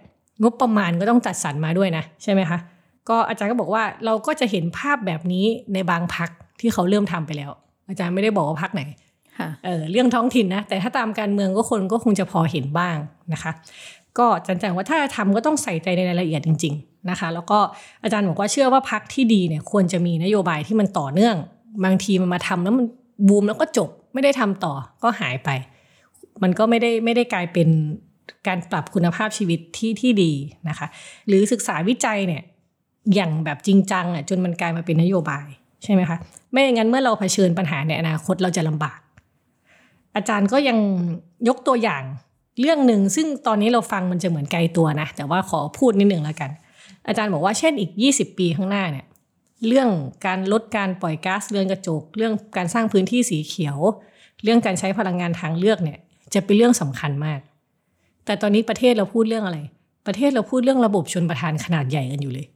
[0.42, 2.58] งบประมาณก็ต้องจัดสรรมาด้วยนะใช่ไหมคะ
[3.08, 7.50] ก็อาจารย์ก็บอกว่าเราก็จะเห็นภาพแบบนี้ในบางพักที่เขาเริ่มทำไปแล้ว
[7.88, 8.82] อาจารย์ไม่ได้บอกว่าพักไหน
[9.38, 12.96] ค่ะเออเรื่องท้องถิ่นนะ แต่ถ้าตามการเมืองก็คนก็คงจะพอเห็นบ้าง
[13.32, 13.52] นะคะ
[14.18, 17.58] ก็อาจารย์ว่าถ้าทำก็ต้องใส่ใจในรายละเอียดจริง ๆนะคะ แล้วก็
[18.02, 21.36] อาจารย์บอกว่าเชื่อว่าพักที่ดีเนี่ยควรจะมีนโยบายที่มันต่อเนื่อง
[21.84, 22.86] บางทีมันมาทำแล้วมัน
[23.28, 24.72] บูมแล้วก็จบไม่ได้ทำต่อ
[25.02, 25.50] ก็หายไป
[26.42, 27.68] มันก็ไม่ได้ไม่ได้กลายเป็น
[28.46, 30.32] การปรับคุณภาพชีวิตที่ที่ดี
[30.68, 30.86] นะคะ
[31.28, 32.42] หรือศึกษาวิจัยเนี่ย
[33.14, 35.46] อย่างแบบจริงจังอะจนมันกลายมาเป็นนโยบาย
[35.82, 36.18] ใช่ไหมคะ
[36.52, 38.98] ไม่อย่างนั้นเมื่อเราเผชิญปัญหาในอนาคตเราจะลำบาก
[40.16, 40.78] อาจารย์ก็ยัง
[41.48, 42.02] ยกตัวอย่าง
[42.60, 46.50] เรื่องหนึ่งซึ่งตอนนี้เราฟังมันจะเหมือนไกลตัวนะ แต่ว่าขอพูดนิดหนึ่งแล้วกัน
[47.08, 49.06] อาจารย์บอกว่าเช่นอีก 20 ปีข้างหน้าเนี่ย
[49.66, 49.88] เรื่อง
[50.26, 53.76] การลดการปล่อยก๊าซเรือนกระจก เรื่องการสร้างพื้นที่สีเขียว
[54.42, 55.98] เรื่องการใช้พลังงานทางเลือกเนี่ย
[56.34, 57.40] จะเป็นเรื่องสำคัญมาก
[58.24, 59.58] แต่ตอนนี้ประเทศเราพูดเรื่องอะไร
[60.06, 62.46] ประเทศเราพูดเรื่องระบบชนประทานขนาดใหญ่กันอยู่เลย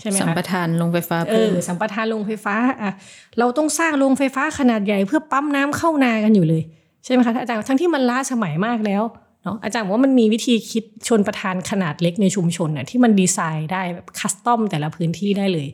[0.00, 2.92] ใช่ไหมคะสัมปทานลงไฟฟ้าเอเพิ่อมสัมปทานโรงไฟฟ้าอะ
[3.38, 6.62] เราต้องสร้างโรงไฟฟ้าขนาดใหญ่เพื่อปั๊มน้ำเข้านากันอยู่เลย
[7.04, 9.02] ใช่ไหมคะอาจารย์ทั้งที่มันล้าสมัยมากแล้ว
[9.44, 15.68] เนาะอาจารย์บอกว่ามันมีวิธีคิดชนประทานขนาดเล็กในชุมชนน่ะที่มันดีไซน์ได้แบบคัสตอมแต่ละพื้นที่ได้เลย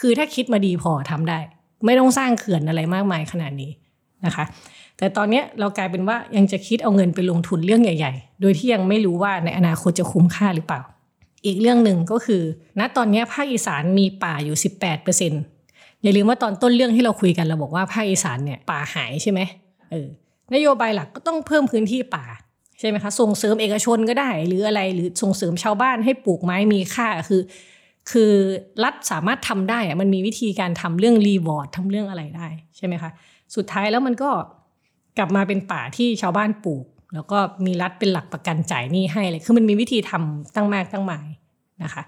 [0.00, 1.38] คือถ้าคิดมาดีพอทำได้
[1.84, 3.70] ไม่ต้องสร้างเขื่อนอะไรมากมายขนาดนี้
[4.26, 4.44] นะคะ
[4.98, 10.80] แต่ตอนเนี้ยเรากลายเป็นว่ายังจะคิดเอาเงินไปลงทุนเรื่องใหญ่ ๆ โดยที่ยังไม่รู้ว่าในอนาคตจะคุ้มค่าหรือเปล่า
[11.46, 12.42] อีกเรื่องหนึ่งก็คือ
[12.78, 15.32] ณตอนนี้ภาคอีสานมีป่าอยู่ 18เปอร์เซ็น
[16.02, 19.40] อย่าลืมว่าตอนต้นเรื่องที่เราคุยกันเราบอกว่าภาคอีสานเนี่ยป่าหายใช่ไหม
[19.90, 20.08] เออ
[20.54, 22.24] นโยบายหลักก็ต้องเพิ่มพื้นที่ป่า
[22.78, 27.42] ใช่ไหมคะส่งเสริมเอกชนก็ได้ หรืออะไรหรือส่งเสริมชาวบ้านให้ปลูกไม้มีค่าคือ
[28.10, 28.32] คือ
[28.84, 33.10] รัฐสามารถทำได้อะมันมีวิธีการทำเรื่องรีวอร์ดทำเรื่องอะไรได้ใช่ไหมคะ
[33.56, 34.30] สุดท้ายแล้วมันก็
[35.18, 41.26] กลับมาเป็นป่าที่ชาวบ้านปลูก แล้วก็มีรัฐเป็นหลักประกันจ่ายหนี้ให้เลยคือมันมีวิธีทำตั้งมากตั้งหมาย
[41.82, 42.02] นะคะ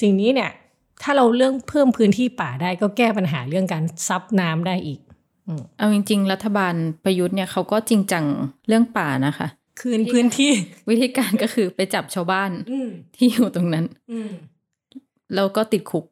[0.00, 0.50] สิ่งนี้เนี่ย
[1.02, 5.00] ถ้าเราเรื่องเพิ่มพื้นที่ป่าได้ก็แก้ปัญหาเรื่องการซับน้ำได้อีก
[5.78, 8.24] เอาจริง ๆ รัฐบาลประยุทธ์เนี่ยเขาก็จริงจัง
[8.68, 9.48] เรื่องป่านะคะ
[9.80, 10.50] คืนพื้นที่
[10.88, 14.30] วิธีการก็คือไปจับชาวบ้านอืมที่อยู่ตรงนั้นอืม
[15.34, 16.04] แล้วก็ติดคุก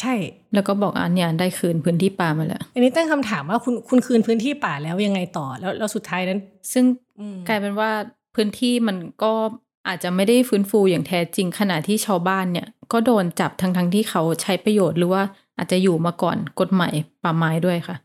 [0.00, 0.14] ใช่
[0.54, 6.40] แล้วก็บอกอันเนี่ยได้คืนพื้นที่ป่ามาแล้ว อันนี้ตั้งคำถามว่าคุณคุณคืนพื้นที่ป่าแล้วยังไงต่อแล้วแล้วสุดท้ายนั้น
[6.72, 7.05] ซึ่งอืม
[7.48, 7.90] กลายเป็นว่า
[8.34, 9.32] พื้นที่มันก็
[9.88, 15.22] อาจจะไม่ได้ฟื้นฟูอย่างแท้จริงขณะที่ชาวบ้านเนี่ย ก็โดนจับทั้งทั้งๆที่เขาใช้ประโยชน์หรือว่า
[15.58, 17.96] อาจจะอยู่มาก่อนกฎหมายป่าไม้ด้วยค่ะ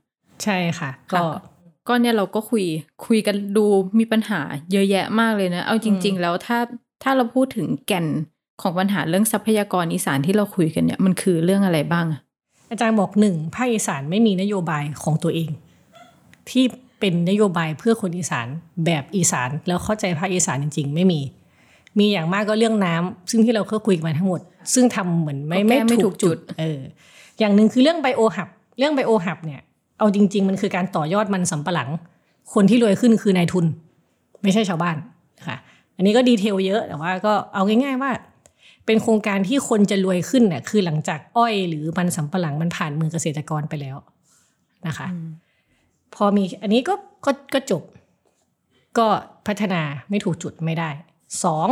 [0.44, 1.24] ใช่ค่ะ ก็
[1.88, 2.66] ก็เนี่ยเราก็คุย
[3.06, 3.66] คุยกันดู
[4.00, 4.40] มีปัญหา
[4.72, 6.58] เยอะแยะมากเลยนะ เอาจริง ๆ แล้วถ้า
[7.04, 8.06] ถ้าเราพูดถึงแก่น
[8.62, 12.22] ของปัญหาเรื่องทรัพยากรอีสานที่เราคุยกันเนี่ยมันคือเรื่องอะไรบ้างอะ
[12.70, 15.50] อาจารย์บอกหนึ่งภาคอีสานไม่มีนโยบายของตัวเอง
[16.50, 16.64] ที่
[17.02, 18.48] เป็นนโยบายเพื่อคนอีสาน
[18.86, 21.22] แบบอีสาน แล้วเข้าใจภาคอีสานจริง ๆ ไม่มี
[22.00, 24.42] มีอย่างมากก็เรื่องน้ำซึ่งที่เราเคยคุยกันมาทั้งหมด
[24.74, 26.80] ซึ่งทำเหมือนไม่ก็แก้ไม่ถูกจุดเออ
[27.40, 28.48] อย่างหนึ่งคือเรื่องไบโอหับ
[28.80, 29.62] เรื่องไบโอหับเนี่ย
[29.98, 31.90] เอาจริง ๆ มันคือการต่อยอดมันสำปะหลัง
[32.54, 33.66] คนที่รวยขึ้นคือนายทุน
[34.44, 34.98] ไม่ใช่ชาวบ้าน
[35.40, 35.58] นะคะ
[35.96, 38.12] อันนี้ก็ดีเทลเยอะแต่ว่าก็เอาง่าย ๆว่า
[38.86, 43.98] เป็นโครงการที่คนจะรวยขึ้นเนี่ยคือหลังจากอ้อยหรือมันสำปะหลังมันผ่านมือเกษตรกรไปแล้ว
[44.88, 45.08] นะคะ
[46.16, 46.94] พอมีอันนี้ก็
[47.26, 47.84] ก็ก็จบ
[48.98, 49.08] ก็
[49.48, 50.90] พัฒนาไม่ถูกจุดไม่ได้
[51.44, 51.70] สอง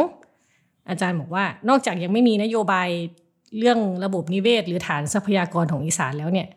[0.89, 2.87] อาจารย์บอกว่านอกจากยังไม่มีนโยบาย
[3.57, 6.47] เรื่องระบบนิเวศ หรือฐานทรัพยากรของอีสานแล้วเนี่ย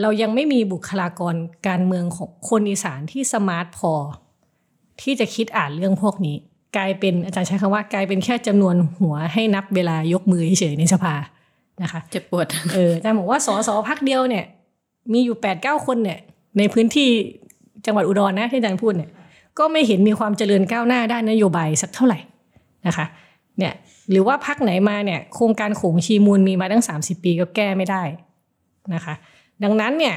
[0.00, 1.34] เรายังไม่มีบุคลากร
[1.68, 3.92] การเมืองของคนอีสานที่สมาร์ทพอ
[5.00, 6.36] ที่จะคิดอ่านเรื่องพวกนี้
[6.76, 11.14] กลายเป็นอาจารย์ใช้คำว่ากลายเป็นแค่จำนวนหัวให้นับเวลายกมือเฉยๆในสภา
[11.82, 14.44] นะคะเจ็บปวดเอออาจารย์บอกว่าสอสอพักเดียวเนี่ย
[15.12, 16.18] มีอยู่แปดเก้าคนเนี่ย
[16.58, 17.08] ในพื้นที่
[17.86, 19.10] จังหวัดอุดรนะที่อาจารย์พูดเนี่ย
[19.58, 22.18] ก็ไม่เห็นมีความเจริญก้าวหน้าด้านนโยบายสักเท่าไหร่
[22.86, 23.06] นะคะ
[23.58, 23.72] เนี่ย
[24.10, 28.02] หรือว่าพรรคไหนมาเนี่ยโครงการโขงชีมูลมีมาตั้ง 30 ปีก็แก้ไม่ได้
[28.94, 29.14] นะคะ
[29.64, 30.16] ดังนั้นเนี่ย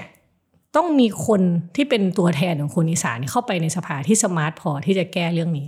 [0.76, 1.42] ต้องมีคน
[1.76, 5.68] ที่เป็นตัวแทนของคนอีสานเข้าไปในสภาที่ smart พอที่จะแก้เรื่องนี้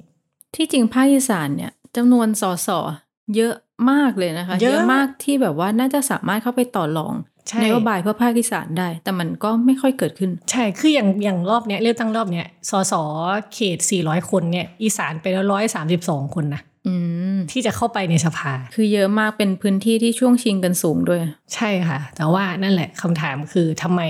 [0.55, 2.69] ที่จริงภาคอีสานเนี่ยจำนวนสส
[3.35, 3.53] เยอะ
[3.91, 12.93] มากเลยนะคะ เยอะมากที่แบบว่าน่าจะสามารถเข้าไปต่อรองใช่ นโยบายเพื่อภาคอีสานได้ แต่มันก็ไม่ค่อยเกิดขึ้น ใช่คืออย่างอย่างรอบเนี้ยเลือกตั้งรอบเนี้ยสส
[13.53, 16.93] เขต 400 คนเนี่ยอีสานไปแล้วร้อยสามสิบสองคนนะอื
[17.35, 21.19] มที่จะเข้าไปในสภา คือเยอะมากเป็นพื้นที่ที่ช่วงชิงกันสูงด้วย
[21.55, 24.01] ใช่ค่ะ แต่ว่านั่นแหละคำถามคือทำไม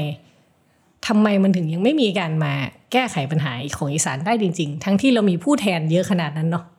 [1.08, 2.54] ทำไมมันถึงยังไม่มีการมา
[2.91, 6.77] แก้ไขปัญหาของอีสานได้จริง ๆ ทั้งที่เรามีผู้แทนเยอะขนาดนั้นเนาะค่ะ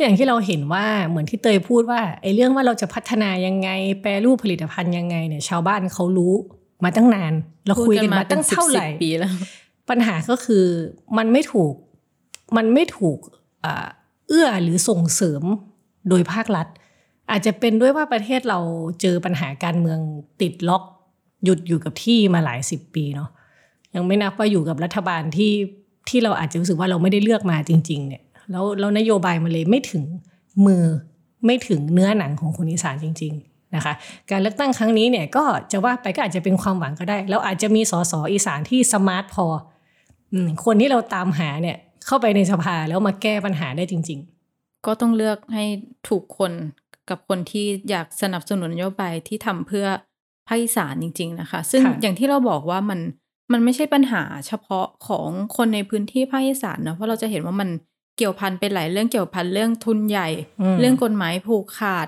[0.00, 3.68] อย่างที่เราเห็นว่าเหมือนที่เตยพูดว่าไอ้เรื่องว่าเราจะพัฒนายังไง
[4.02, 6.34] แปรรูปผลิตภัณฑ์ยังไงเนี่ย ชาวบ้านเขารู้
[6.84, 7.32] มาตั้งนาน
[7.66, 9.32] เราคุยกันมาตั้งเท่าไหร่พูดกันมาเป็น10ปีแล้ว
[9.90, 10.64] ปัญหาก็คือ
[11.18, 11.74] มันไม่ถูก
[12.56, 13.18] มันไม่ถูก
[13.64, 13.86] อ่า
[14.28, 15.42] เอื้อหรือส่งเสริม
[16.08, 16.66] โดยภาครัฐ
[17.30, 18.58] อาจจะเป็นด้วยว่าประเทศเรา
[19.00, 19.98] เจอปัญหาการเมือง
[20.40, 20.82] ติดล็อก
[21.44, 23.30] หยุดอยู่กับที่มาหลายสิบปีเนาะ
[23.94, 25.52] ยังไม่นับว่าอยู่กับรัฐบาลที่
[26.08, 30.04] ที่เราอาจจะรู้สึกว่าเราไม่ได้เลือกมาจริง ๆ เนี่ย แล้วแล้วนโยบายมันเลยไม่ถึง
[30.66, 30.84] มือ
[31.46, 33.92] ไม่ถึงเนื้อหนังของคนอีสานจริง ๆนะคะ
[34.30, 39.46] การเลือกตั้งครั้งนี้เนี่ยก็จะว่าไปก็อาจจะเป็นความหวังก็ได้ แล้วอาจจะมีสสอีสานที่สมาร์ทพอ
[40.32, 44.20] อืมคนที่เราตามหาเนี่ยเข้าไปในสภาแล้วมาแก้ปัญหาได้จริง
[44.86, 45.64] ก็ต้องเลือกให้
[46.08, 46.52] ถูกคน
[47.10, 49.86] กับคนที่อยากสนับสนุนนโยบายที่ทำเพื่อ
[50.48, 53.00] ภาคอีสานจริง ๆ นะคะ ซึ่งค่ะอย่างที่เราบอกว่ามัน
[53.52, 57.68] มันไม่ใช่ปัญหาเฉพาะของคนในพื้นที่ภาคอีสานนะเพราะเราจะเห็นว่ามัน
[58.16, 60.28] เกี่ยวพันเป็นหลายเรื่องเกี่ยวพันเรื่องทุนใหญ่
[60.60, 62.06] อืมเรื่องกฎหมายผูกขาด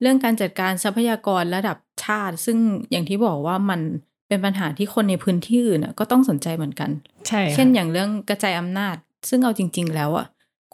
[0.00, 2.58] เรื่องการจัดการทรัพยากรระดับชาติ ซึ่ง
[2.90, 3.80] อย่างที่บอกว่ามัน
[4.28, 8.96] เป็นปัญหาที่คนในพื้นที่อื่นน่ะก็ต้องสนใจเหมือนกันๆใช่ค่ะเช่นอย่างเรื่องกระจายอำนาจ
[9.28, 10.26] ซึ่งเอาจริง ๆ แล้วอะ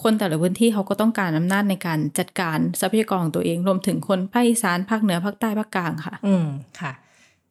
[0.02, 6.46] คนแต่ละพื้นที่เขาก็ต้องการอำนาจในการจัดการทรัพยากรของตัวเอง รวมถึงคนภาคอีสานภาคเหนือภาคใต้ภาคกลางค่ะ อืม
[6.80, 6.92] ค่ะ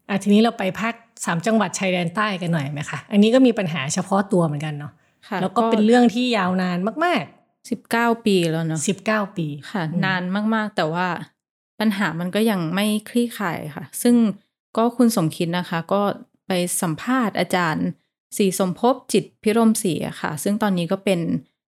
[0.09, 0.93] อะทีนี้เราไปภาค
[1.25, 4.99] สามจังหวัดชายแดนใต้กันหน่อยไหมคะ อันนี้ก็มีปัญหาเฉพาะตัวเหมือนกันเนาะค่ะ
[5.41, 7.23] แล้วก็เป็นเรื่องที่ยาวนานมาก
[7.69, 10.23] สิบเก้าปีแล้วเนาะๆสิบเก้าปีค่ะอืมนาน
[10.55, 11.07] มากๆ แต่ว่า
[11.79, 14.15] ปัญหามันก็ยังไม่คลี่คลายค่ะ ซึ่ง
[14.77, 16.01] ก็คุณสมคิดนะคะ ก็
[16.47, 16.51] ไป
[16.81, 17.87] สัมภาษณ์อาจารย์
[18.37, 21.19] ศรีสมภพจิตพิรมศรีอะค่ะ ซึ่งตอนนี้ก็เป็น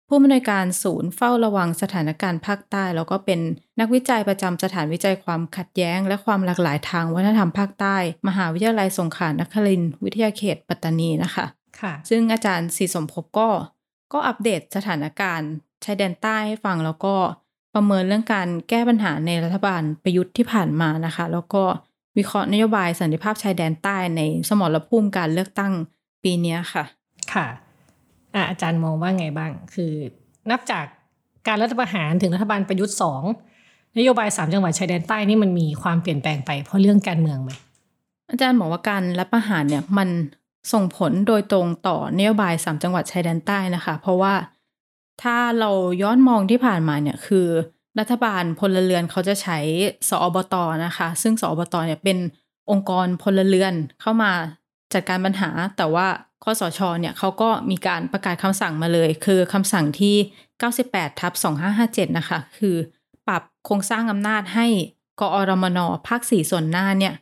[0.09, 3.41] ผู้อำนวยการศูนย์เฝ้าระวังสถานการณ์ภาคใต้ แล้วก็เป็น
[3.81, 7.97] นักวิจัยประจำสถานวิจัยความขัดแย้ง และความหลากหลายทางวัฒนธรรมภาคใต้
[8.29, 11.45] มหาวิทยาลัยสงขลานครินทร์วิทยาเขตปัตตานีนะคะ
[11.81, 13.49] ค่ะ ซึ่งอาจารย์ศรีสมภพก็
[14.13, 15.51] ก็อัปเดตสถานการณ์
[15.85, 17.15] ชายแดนใต้ให้ฟังแล้วก็
[17.75, 21.63] ประเมินเรื่องการแก้ปัญหาในรัฐบาลประยุทธ์ที่ผ่านมานะคะ แล้วก็
[22.17, 25.73] วิเคราะห์นโยบายสันติภาพชายแดนใต้ในสมรภูมิการเลือกตั้ง
[26.23, 26.85] ปีเนี้ยค่ะ
[27.33, 27.47] ค่ะ
[28.35, 29.93] อะอาจารย์มองว่าไงบ้าง คือ
[30.51, 30.85] นับจาก
[31.49, 33.23] การรัฐประหารถึงรัฐบาลประยุทธ์สอง
[33.99, 37.51] นโยบายสามจังหวัดชายแดนใต้นี่มันมีความเปลี่ยนแปลงไปเพราะเรื่องการเมืองไหม
[38.31, 40.09] อาจารย์บอกว่าการรัฐประหารเนี่ยมัน
[40.73, 44.35] ส่งผลโดยตรงต่อนโยบายสามจังหวัดชายแดนใต้นะคะ เพราะว่า
[45.23, 45.71] ถ้าเรา
[46.03, 47.49] ย้อนมองที่ผ่านมาเนี่ยคือ
[47.99, 49.59] รัฐบาลพลเรือนเขาจะใช้
[50.09, 50.55] สอบต
[50.87, 52.19] นะคะ ซึ่งสอบตเนี่ยเป็น
[52.71, 54.33] องค์กรพลเรือนเข้ามา
[54.93, 56.07] จัดการปัญหา แต่ว่า
[56.45, 60.17] คสชเนี่ยเขาก็มีการประกาศคำสั่งมาเลย คือคำสั่งที่
[60.71, 61.33] 98ทับ
[61.75, 62.77] 2557 นะคะ คือ
[63.29, 64.67] ปรับโครงสร้างอำนาจให้
[65.21, 67.15] กอรมนภาคสี่ส่วนหน้าเนี่ย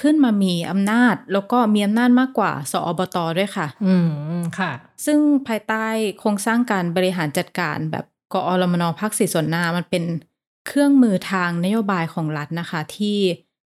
[0.00, 3.94] ขึ้นมามีอำนาจ แล้วก็มีอำนาจมากกว่า สอบตด้วยค่ะ อื
[4.38, 4.72] มค่ะ
[5.04, 5.86] ซึ่งภายใต้
[6.20, 10.04] โครงสร้างการบริหารจัดการแบบกอรมนภาคสี่ส่วนหน้ามันเป็น
[10.66, 13.18] เครื่องมือทางนโยบายของรัฐนะคะ ที่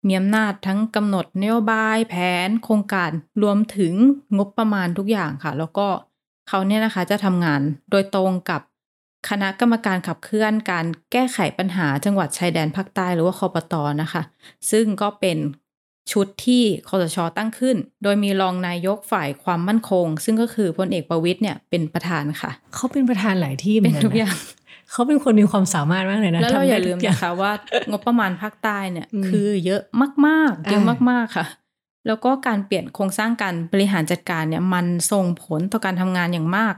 [0.07, 2.15] มีอำนาจทั้งกำหนดนโยบายแผ
[2.47, 3.11] น โครงการ
[3.43, 3.93] รวมถึง
[4.37, 5.87] งบประมาณทุกอย่างค่ะ แล้วก็
[6.49, 7.61] เขาเนี่ยนะคะจะทำงาน
[7.91, 8.61] โดยตรงกับ
[9.29, 14.21] คณะกรรมการขับเคลื่อนการแก้ไขปัญหาจังหวัดชายแดนภาคใต้หรือว่าคอปตนะคะ
[14.71, 15.37] ซึ่งก็เป็น
[16.11, 24.35] ชุดที่คอสชตั้งขึ้น โดยมีรองนายกฝ่ายความมั่นคง ซึ่งก็คือพลเอกประวิตยเนี่ยเป็นประธานค่ะ เขาเป็นประธานหลายที่เหมืเป็อนนกันทุกนะอย่าง
[24.91, 27.51] เขาเป็นคนมีความสามารถมากเลยนะแล้วเราทำอได้ย่าลืมทุกงนะคะว่า
[27.91, 29.81] งบประมาณภาคใต้เนี่ยอืมคือเยอะ
[30.27, 31.45] มากๆเยอะอ่ามากๆค่ะ
[32.07, 36.75] แล้วก็การเปลี่ยนโครงสร้างการบริหารจัดการเนี่ยมันส่งผลต่อการทำงานอย่างมาก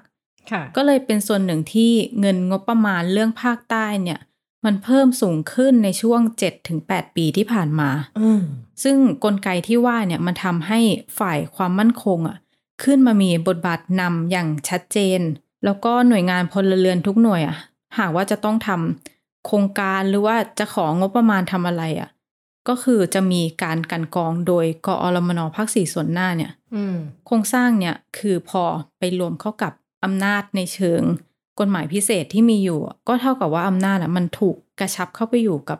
[0.51, 4.19] ค่ะก็เลยเป็นส่วนหนึ่งที่เงินงบประมาณเรื่องภาคใต้เนี่ย
[4.65, 6.21] มันเพิ่มสูงขึ้นในช่วง
[6.69, 7.89] 7-8 ปีที่ผ่านมา
[8.19, 8.41] อืม
[8.83, 10.79] ซึ่งกลไกที่ว่าเนี่ยมันทำให้
[11.19, 12.37] ฝ่ายความมั่นคงอะ
[12.83, 15.19] ขึ้นมามีบทบาทนำอย่างชัดเจน
[15.65, 17.57] แล้วก็หน่วยงานพลเรือนทุกหน่วยอะ
[17.99, 22.09] หากว่าจะต้องทำโครงการหรือว่าจะของงบประมาณทำอะไรอะ
[22.67, 28.63] ก็คือจะมีการกลันกรองโดยกอรมนภาคสี่ส่วนหน้าเนี่ยอืมโครงสร้างเนี่ยคือพอ
[28.99, 31.01] ไปรวมเข้ากับอำนาจในเชิง
[31.59, 35.79] กฎหมายพิเศษที่มีอยู่อะก็เท่ากับว่าอำนาจอะมันถูกกระชับเข้าไปอยู่กับ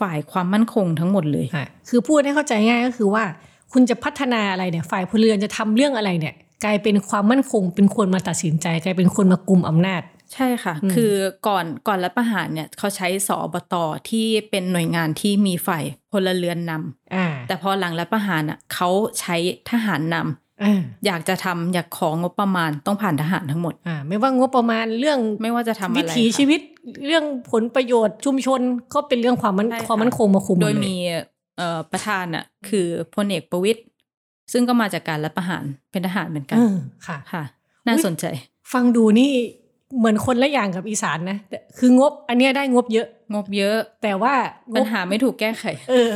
[0.00, 3.24] ฝ่ายความมั่นคงทั้งหมดเลยค่ะคือพูดให้เข้าใจง่ายก็คือว่า
[3.72, 10.02] คุณจะพัฒนาอะไรเนี่ย ฝ่ายพลเรือนจะทำเรื่องอะไรเนี่ย กลายเป็นความมั่นคง เป็นคนมาตัดสินใจ กลายเป็นคนมากลุ่มอำนาจ
[10.34, 11.12] ใช่ค่ะอืมคือ
[11.48, 13.74] ก่อนก่อนรัฐประหารเนี่ยเขาใช้สอบต
[14.10, 18.88] ที่เป็นหน่วยงานที่มีฝ่ายพลเรือนนำอ่าแต่พอหลังรัฐประหารอะเขา
[19.20, 19.36] ใช้
[19.70, 26.60] ทหารนำ อ่าอยากจะทำอยากของงบประมาณต้องผ่านทหารทั้งหมดอ่าไม่ว่างบประมาณเรื่องไม่ว่าจะทำอะไรวิถีค่ะชีวิต
[27.06, 28.60] เรื่องผลประโยชน์ชุมชน
[28.94, 30.96] ก็เป็นเรื่องความมั่นใช่ค่ะความมั่นคงมาคุมหโดยเลมี
[31.56, 33.80] เอ่อประธานอะคือพลเอกประวิตย
[34.52, 37.42] ซึ่งก็มาจากการรัฐประหารเป็นทหารเหมือนกันเออค่ะค่ะ
[37.86, 38.24] น่าอุ๊ยสนใจ
[38.72, 39.30] ฟังดูนี่
[39.98, 44.34] เหมือนคนละอย่างกับอีสานนะแต่คืองบ อันเนี้ยได้งบเยอะ งบเยอะ แต่ว่า
[44.72, 46.12] งปัญบหาไม่ถูกแก้ไข เออ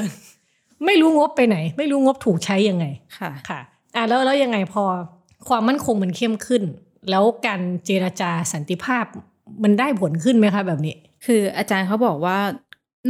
[0.87, 2.87] ไม่รู้งบไปไหน ไม่รู้งบถูกใช้ยังไง
[3.18, 3.61] ค่ะค่ะ
[3.94, 4.85] อะแล้วแล้วยังไงพอ
[5.48, 6.62] ความมั่นคงมันเข้มขึ้น
[7.11, 9.05] แล้วการเจรจาสันติภาพ
[9.62, 12.38] มันได้ผลขึ้นไหมคะแบบนี้ คืออาจารย์เขาบอกว่า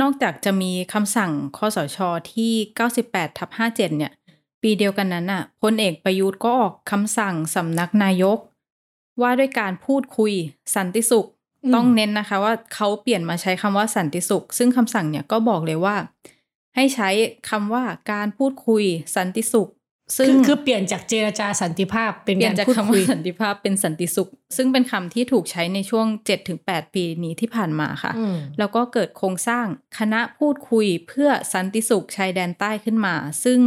[0.00, 1.98] นอกจากจะมีคำสั่งคอสช
[2.32, 2.52] ที่
[2.94, 4.12] 98ทับ57 เนี่ย
[4.62, 8.38] ปีเดียวกันนั้นน่ะพลเอกประยุทธ์ก็ออกคำสั่งสำนักนายก
[9.20, 10.32] ว่าด้วยการพูดคุย
[10.76, 11.26] สันติสุข
[11.64, 15.96] อืมต้องเน้นนะคะว่าเขาเปลี่ยนมาใช้คำว่าสันติสุข ซึ่งคำสั่งเนี่ยก็บอกเลยว่า
[16.74, 17.08] ให้ใช้
[17.50, 18.82] คำว่าการพูดคุย
[19.16, 19.68] สันติสุข
[20.16, 26.06] ซึ่งคือคือเปลี่ยนจากเจรจาสันติภาพเป็นเปลี่กายนรจากพูดคำคุว่ายสันติภาพเป็นสันติสุข ซึ่งเป็นคำที่ถูกใช้ในช่วง
[26.50, 29.66] 7-8 ปีนี้ที่ผ่านมาค่ะอืมแล้วก็เกิดโครงสร้าง
[29.98, 33.60] คณะพูดคุยเพื่อสันติสุขชายแดนใต้ขึ้นมา ซึ่ง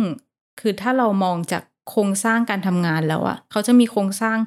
[0.59, 4.37] คือถ้าเรามองจากโครงสร้างการทำงานแล้วอะเขาจะมีโครงสร้าง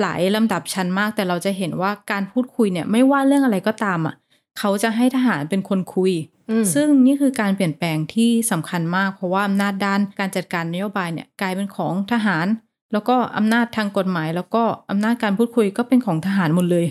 [0.00, 4.14] หลายลำดับชั้นมาก แต่เราจะเห็นว่าการพูดคุยเนี่ยไม่ว่าเรื่องอะไรก็ตามอะ
[4.58, 6.12] เขาจะให้ทหารเป็นคนคุย
[6.50, 12.46] อืมซึ่งนี่คือการเปลี่ยนแปลงที่สำคัญมาก เพราะว่าอำนาจด้านการจัดการนโยบายเนี่ยกลายเป็นของทหาร
[12.92, 16.86] แล้วก็อำนาจทางกฎหมาย แล้วก็อำนาจการพูดคุยก็เป็นของทหารหมดเลย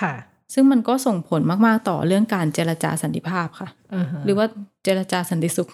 [0.00, 0.12] ค่ะ
[0.54, 4.46] ซึ่งมันก็ส่งผลมาก ๆ ต่อเรื่องการเจรจาสันติภาพค่ะาฮะหรือว่า
[4.84, 5.68] เจรจาสันติสุข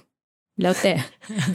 [0.62, 0.92] แล้วแต่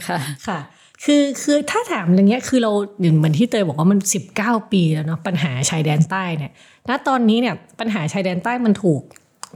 [0.08, 0.58] ค่ะค่ะ
[1.04, 3.98] คือคือถ้าถามอย่างเงี้ยคือเราอย่างเหมือนที่เตยบอกว่ามัน
[4.34, 6.52] 19 ปีแล้วเนาะปัญหาชายแดนใต้เนี่ย
[6.88, 9.02] ณตอนนี้เนี่ยปัญหาชายแดนใต้มันถูก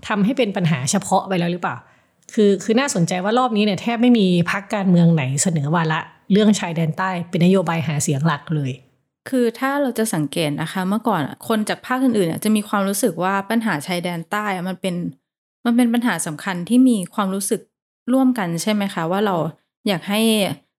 [0.08, 1.76] ทำให้เป็นปัญหาเฉพาะไปแล้วหรือเปล่า
[2.34, 6.00] คือคือน่าสนใจว่ารอบนี้เนี่ยแทบไม่มีพักการเมืองไหนเสนอวาระ
[6.32, 8.72] เรื่องชายแดนใต้เป็นนโยบายหาเสียงหลักเลย
[9.28, 14.94] คือถ้าเราจะสังเกตนะคะเมื่อก่อนคนจากภาคอื่นๆจะมีความรู้สึกว่าปัญหาชายแดนใต้มันเป็น
[15.64, 17.60] มันเป็นปัญหาสำคัญที่มีความรู้สึก
[18.12, 19.36] ร่วมกันใช่ไหมคะ ว่าเรา
[19.88, 20.20] อยากให้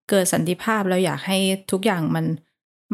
[0.10, 1.38] เกิดสันติภาพเราอยากให้
[1.72, 2.26] ทุกอย่างมัน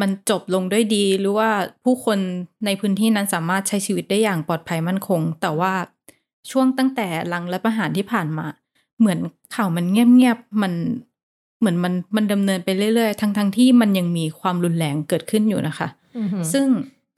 [0.02, 1.50] มันจบลงด้วยดี หรือว่า
[1.84, 2.20] ผู้คน
[2.66, 5.74] ในพื้นที่นั้นสามารถใช้ชีวิตได้อย่างปลอดภัยมั่นคง แต่ว่า
[6.52, 8.46] ช่วงตั้งแต่หลังรัฐประหารที่ผ่านมา
[9.00, 9.20] เหมือน
[9.56, 10.74] ข่าวมันเงียบๆมัน
[11.60, 15.88] เหมือนมันมันดำเนินไปเรื่อยๆ ทั้งๆที่มันยังมีความรุนแรงเกิดขึ้นอยู่นะคะ
[16.54, 16.68] ซึ่ง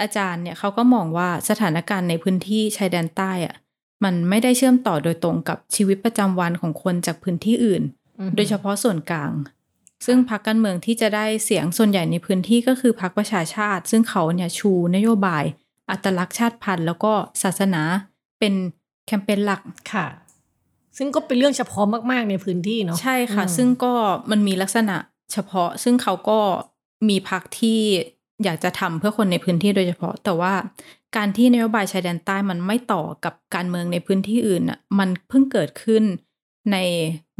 [0.02, 3.56] อาจารย์เนี่ยเขาก็มองว่าสถานการณ์ในพื้นที่ชายแดนใต้อะ
[4.04, 7.84] มันไม่ได้เชื่อมต่อโดยตรงกับชีวิตประจำวันของคนจากพื้นที่อื่น
[8.20, 9.32] อือฮึโดยเฉพาะส่วนกลาง
[10.06, 15.44] ซึ่งพรรคการเมืองที่จะได้เสียงส่วนใหญ่ในพื้นที่ก็คือพรรคประชาชาติ ซึ่งเขาเนี่ยชูนโยบาย
[15.92, 17.14] อัตลักษณ์ชาติพันธุ์ แล้วก็
[17.44, 17.82] ศาสนา
[18.40, 18.54] เป็น
[19.08, 19.62] แคมเปญหลัก
[19.94, 20.08] ค่ะ
[20.98, 23.94] ซึ่งก็เป็นเรื่องเฉพาะมาก ๆ ในพื้นที่เนาะใช่ค่ะอืมซึ่งก็
[24.32, 24.96] มันมีลักษณะ
[25.34, 26.40] เฉพาะ ซึ่งเขาก็
[27.10, 27.82] มีพักที่
[28.44, 30.54] อยากจะทำเพื่อคนในพื้นที่โดยเฉพาะ แต่ว่า
[31.16, 36.04] การที่นโยบายชายแดนใต้มันไม่ต่อกับการเมืองในพื้นที่อื่นอะ มันเพิ่งเกิดขึ้น
[36.72, 36.78] ใน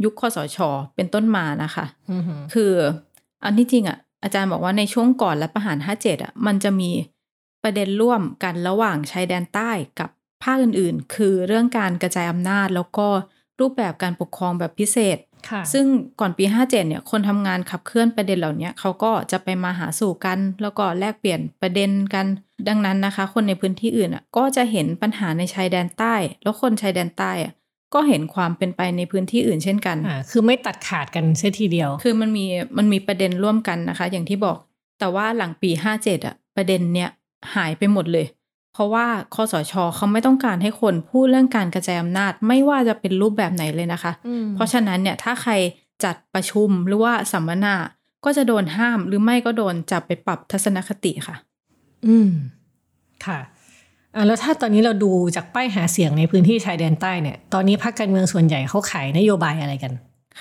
[0.04, 0.58] ยุคคสช
[0.94, 2.72] เป็นต้นมานะคะอือฮึคือ
[3.44, 6.90] อันที่จริงอะ อาจารย์บอกว่าในช่วงก่อนรัฐประหาร57อะ มันจะมี
[7.62, 10.10] ประเด็นร่วมกันระหว่างชายแดนใต้กับ
[10.42, 13.06] ภาคอื่นๆ คือเรื่องการกระจายอำนาจ แล้วก็
[13.60, 15.18] รูปแบบการปกครองแบบพิเศษ
[15.50, 15.86] ค่ะซึ่ง
[16.20, 22.26] ก่อนปี 57 เนี่ย คนทำงานขับเคลื่อนประเด็นเหล่านี้เขาก็จะไปมาหาสู่กัน แล้วก็แลกเปลี่ยนประเด็นกัน
[22.68, 27.52] ดังนั้นนะคะ คนในพื้นที่อื่นอะก็จะเห็นปัญหาในชายแดนใต้ แล้วคนชายแดนใต้อะ
[27.94, 32.44] ก็เห็นความเป็นไปในพื้นที่อื่นเช่นกันอ่าคือไม่ตัดขาดกันเสียทีเดียว คือมันมี
[32.78, 34.56] มันมีประเด็นร่วมกันนะคะ อย่างที่บอก
[34.98, 35.70] แต่ว่าหลังปี
[36.00, 37.08] 57 อะ ประเด็นเนี้ย
[37.54, 38.26] หายไปหมดเลย
[38.78, 45.52] เพราะว่าคอสชเขาไม่ต้องการให้คนพูดเรื่องการกระจายอำนาจ ไม่ว่าจะเป็นรูปแบบไหนเลยนะคะอืมเพราะฉะนั้นเนี่ยถ้าใคร
[46.04, 47.74] จัดประชุมหรือว่าสัมมนา
[48.24, 51.36] ก็จะโดนห้ามหรือไม่ก็โดนจับไปปรับทัศนคติค่ะ
[52.06, 52.30] อืม
[53.26, 53.38] ค่ะ
[54.14, 59.92] อ่าแล้วถ้าตอนนี้เราดูจากป้ายหาเสียงในพื้นที่ชายแดนใต้เนี่ย ตอนนี้พรรคการเมืองส่วนใหญ่เขาขายนโยบายอะไรกัน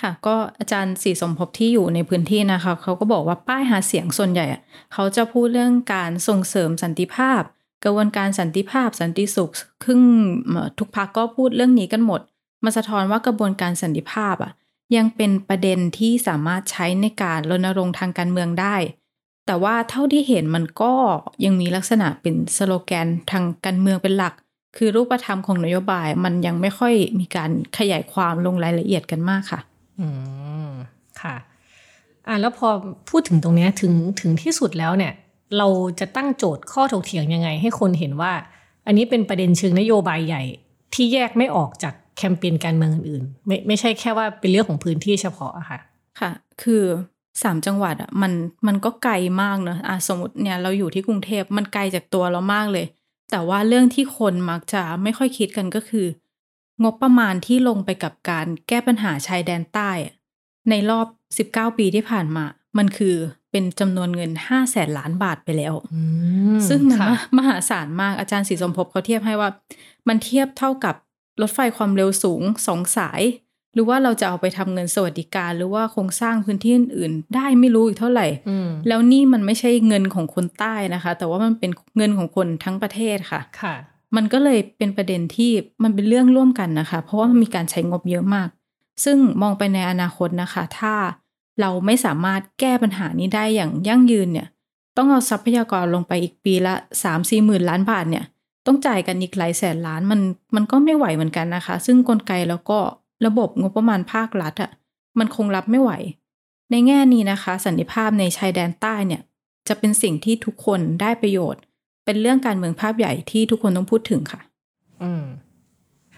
[0.01, 4.61] ค่ะ ก็อาจารย์ศรีสมภพที่อยู่ในพื้นที่นะคะ เขาก็บอกว่าป้ายหาเสียงส่วนใหญ่อะ
[4.93, 7.41] เขาจะพูดเรื่องการส่งเสริมสันติภาพ
[7.83, 9.51] กระบวนการสันติภาพสันติสุข
[9.83, 10.01] ครึ่ง
[10.79, 12.21] ทุกพักก็พูดเรื่องนี้กันหมด
[12.63, 14.51] มาสะท้อนว่ากระบวนการสันติภาพอะ
[14.95, 18.75] ยังเป็นประเด็นที่สามารถใช้ในการรณรงค์ทางการเมืองได้
[19.45, 20.93] แต่ว่าเท่าที่เห็นมันก็
[21.45, 24.33] ยังมีลักษณะเป็นสโลแกนทางการเมืองเป็นหลัก
[24.77, 29.59] คือรูปธรรมของนโยบายมันยังไม่ค่อยมีการขยายความลงรายละเอียดกันมากค่ะ
[29.99, 30.07] อื
[30.67, 30.71] ม
[31.21, 31.35] ค่ะ
[32.27, 32.67] อ่าแล้วพอ
[33.09, 35.13] พูดถึงตรงนี้ถึงถึงที่สุดแล้วเนี่ย
[35.57, 35.67] เรา
[35.99, 38.33] จะตั้งโจทย์ข้อถกเถียงยังไง ให้คนเห็นว่า
[38.87, 40.43] อันนี้เป็นประเด็นเชิงนโยบายใหญ่
[40.93, 45.79] ที่แยกไม่ออกจากแคมเปญการเมืองอื่นๆไม่ไม่ใช่แค่ว่าเป็นเรื่องของพื้นที่เฉพาะอะค่ะ
[46.19, 46.31] ค่ะ
[46.61, 46.83] คือ
[47.43, 48.31] สามจังหวัดอะมัน
[48.67, 52.85] มันก็ไกลมากเนอะอะสมมติเนี่ยเราอยู่ที่กรุงเทพมันไกลจากตัวเรามากเลย
[53.31, 56.07] แต่ว่าเรื่องที่คนมักจะไม่ค่อยคิดกันก็คือ
[56.83, 59.91] งบประมาณที่ลงไปกับการแก้ปัญหาชายแดนใต้
[60.69, 61.07] ในรอบ
[61.47, 62.45] 19 ปีที่ผ่านมา
[62.77, 63.15] มันคือ
[63.51, 66.01] เป็นจำนวนเงิน5 0 0แสนล้านบาทไปแล้วอื
[66.55, 69.49] มซึ่งมันค่ะมามหาศาลมากอาจารย์ศรีสมภพเขาเทียบให้ว่า
[70.07, 70.95] มันเทียบเท่ากับ
[71.41, 73.21] รถไฟความเร็วสูงสองสาย
[73.73, 83.75] หรือว่าเราจะเอาไปทำเงินสวัสดิการ หรือว่าโครงสร้างพื้นที่อื่นๆได้ไม่รู้อีกเท่าไหร่อืมแล้วนี่มันไม่ใช่เงินของคนใต้นะคะ แต่ว่ามันเป็นเงินของคนทั้งประเทศค่ะค่ะ
[84.15, 85.51] มันก็เลยเป็นประเด็นที่
[85.83, 88.49] มันเป็นเรื่องร่วมกันนะคะ เพราะว่ามันมีการใช้งบเยอะมาก
[89.03, 90.93] ซึ่งมองไปในอนาคตนะคะ ถ้า
[91.61, 94.47] เราไม่สามารถแก้ปัญหานี้ได้อย่างยั่งยืนเนี่ย
[94.97, 98.25] ต้องเอาทรัพยากรลงไปอีกปีละสามสี่หมื่นล้านบาทเนี่ย
[98.65, 100.19] ต้องจ่ายกันอีกหลายแสนล้านมัน
[100.55, 102.79] มันก็ไม่ไหวเหมือนกันนะคะ ซึ่งกลไกแล้วก็
[103.25, 104.71] ระบบงบประมาณภาครัฐอะ่ะ
[105.19, 105.91] มันคงรับไม่ไหว
[106.71, 109.21] ในแง่นี้นะคะ สันติภาพในชายแดนใต้เนี่ย
[109.67, 111.61] จะเป็นสิ่งที่ทุกคนได้ประโยชน์
[112.05, 114.41] เป็นเรื่องการเมืองภาพใหญ่ที่ทุกคนต้องพูดถึงค่ะ
[115.03, 115.23] อืม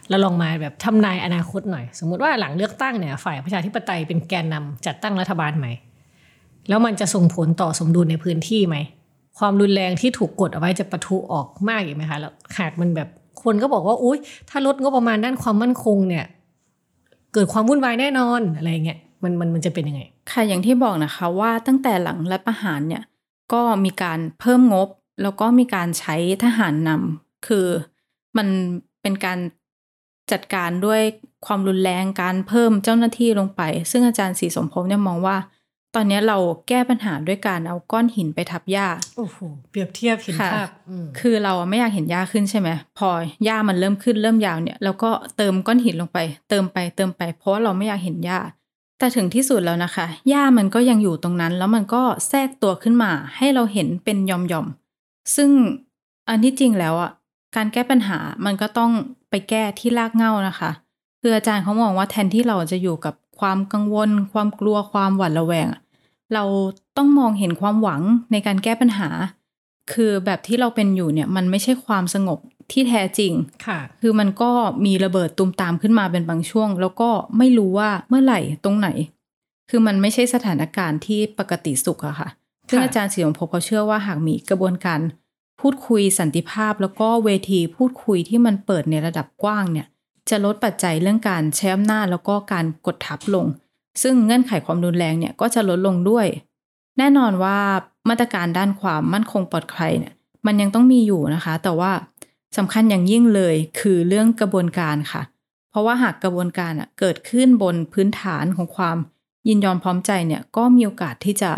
[0.10, 5.72] เราลองมาแบบทำนายอนาคตหน่อย สมมุติว่าหลังเลือกตั้งเนี่ยฝ่ายประชาธิปไตยเป็นแกนนำจัดตั้งรัฐบาลใหม่
[6.70, 8.78] แล้วมันจะส่งผลต่อสมดุลในพื้นที่ไหม
[9.39, 13.10] ความรุนแรงที่ถูกกดเอาไว้จะปะทุออกมากอีกไหมคะแล้วหากมันแบบ
[13.43, 14.18] คนก็บอกว่าอุ้ย
[14.49, 16.26] ถ้าลดงบประมาณด้านความมั่นคงเนี่ย
[17.34, 20.01] เกิดความวุ่นวายแน่นอนอะไรเงี้ยมันมันมันจะเป็นยังไง
[20.32, 23.03] ค่ะอย่างที่บอกนะคะว่าตั้งแต่หลังรัฐประหารเนี่ย
[23.53, 24.89] ก็มีการเพิ่มงบ
[25.22, 27.66] แล้วก็มีการใช้ทหารนำคือ
[28.38, 28.47] มัน
[29.01, 29.39] เป็นการ
[30.32, 31.02] จัดการด้วย
[31.46, 33.62] ความรุนแรงการเพิ่มเจ้าหน้าที่ลงไป
[33.92, 35.38] ซึ่งอาจารย์ศรีสมภพเนี่ยมองว่า
[35.96, 39.38] ตอนนี้เราแก้ปัญหาด้วยการเอาก้อนหินไปทับหญ้าโอ้โห
[39.70, 43.10] เปรียบเทียบเห็นค่ะภาพอืมคือเราไม่อยากเห็นหญ้าขึ้นใช่ไหมพอ
[43.46, 46.18] หญ้ามันเริ่มขึ้นเริ่มยาวเนี่ยเราก็เติมก้อนหินลงไป
[46.50, 48.40] เติมไปเติมไป เพราะว่าเราไม่อยากเห็นหญ้า
[49.00, 55.50] แต่ถึงที่สุดแล้วนะคะหญ้ามันก็ยังอยู่ตรงนั้น แล้วมันก็แทรกตัวขึ้นมา ให้เราเห็นเป็นหย่อมๆซึ่ง
[56.30, 57.12] อันที่จริงแล้วอะ
[57.56, 58.92] การแก้ปัญหามันก็ต้อง
[59.30, 60.72] ไปแก้ที่รากเหง้านะคะ
[61.22, 65.82] คืออาจารย์เขามองว่าแทนที่เราจะอยู่กับความกังวล ความกลัวความหวาดระแวงอะ
[66.34, 66.44] เรา
[66.98, 68.02] ต้องมองเห็นความหวัง
[68.32, 69.10] ในการแก้ปัญหา
[69.94, 72.40] คือแบบที่เราเป็นอยู่เนี่ยมันไม่ใช่ความสงบ
[72.72, 73.34] ที่แท้จริง
[73.68, 74.52] ค่ะ คือมันก็
[74.86, 78.90] มีระเบิดตุมตามขึ้นมาเป็นบางช่วง แล้วก็ไม่รู้ว่าเมื่อไหร่ตรงไหน
[79.70, 82.30] คือมันไม่ใช่สถานการณ์ที่ปกติสุขอะค่ะ
[82.70, 85.00] ซึ่งอาจารย์ศิรภพเขาเชื่อว่าหากมีกระบวนการ
[85.60, 89.88] พูดคุยสันติภาพ แล้วก็เวทีพูดคุยที่มันเปิดในระดับกว้างเนี่ย
[90.30, 93.45] จะลดปัจจัยเรื่องการใช้อำนาจแล้วก็การกดทับลง
[94.01, 96.28] ซึ่งเงื่อนไขความรุนแรงเนี่ยก็จะลดลงด้วย
[96.97, 97.57] แน่นอนว่า
[98.10, 100.14] มาตรการด้านความมั่นคงปลอดภัยเนี่ย
[100.45, 101.91] มันยังต้องมีอยู่นะคะ แต่ว่า
[102.57, 105.22] สำคัญอย่างยิ่งเลยคือเรื่องกระบวนการค่ะ
[105.70, 108.97] เพราะว่าหากกระบวนการอะเกิดขึ้นบนพื้นฐานของความ
[109.47, 111.51] ยินยอมพร้อมใจเนี่ยก็มีโอกาสที่จะ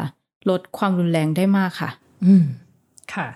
[0.49, 1.89] ลดความรุนแรงได้มากค่ะ
[2.25, 2.43] อืม
[3.13, 3.27] ค่ะ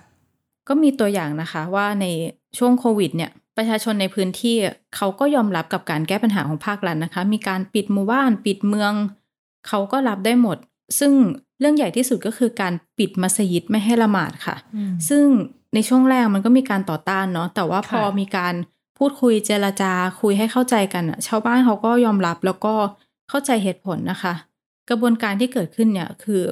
[0.68, 2.06] ก็มีตัวอย่างนะคะว่าใน
[2.58, 4.56] ช่วงโควิดเนี่ยประชาชนในพื้นที่
[4.96, 8.94] เขาก็ยอมรับกับการแก้ปัญหาของภาครัฐนะคะ มีการปิดหมู่บ้านปิดเมือง
[9.68, 10.58] เขาก็รับได้หมด
[11.00, 11.14] ซึ่ง
[11.60, 15.26] เรื่องใหญ่ที่สุดก็คือการปิดมัสยิดไม่ให้ละหมาดค่ะอืมซึ่ง
[15.74, 18.54] ในช่วงแรกมันก็มีการต่อต้านเนาะแต่ว่าพอค่ะมีการ
[18.98, 22.74] พูดคุยเจรจาคุยให้เข้าใจกันอะชาวบ้านเขาก็ยอมรับแล้วก็
[23.30, 24.34] เข้าใจเหตุผลนะคะ
[24.90, 26.44] กระบวนการที่เกิดขึ้นเนี่ยคือ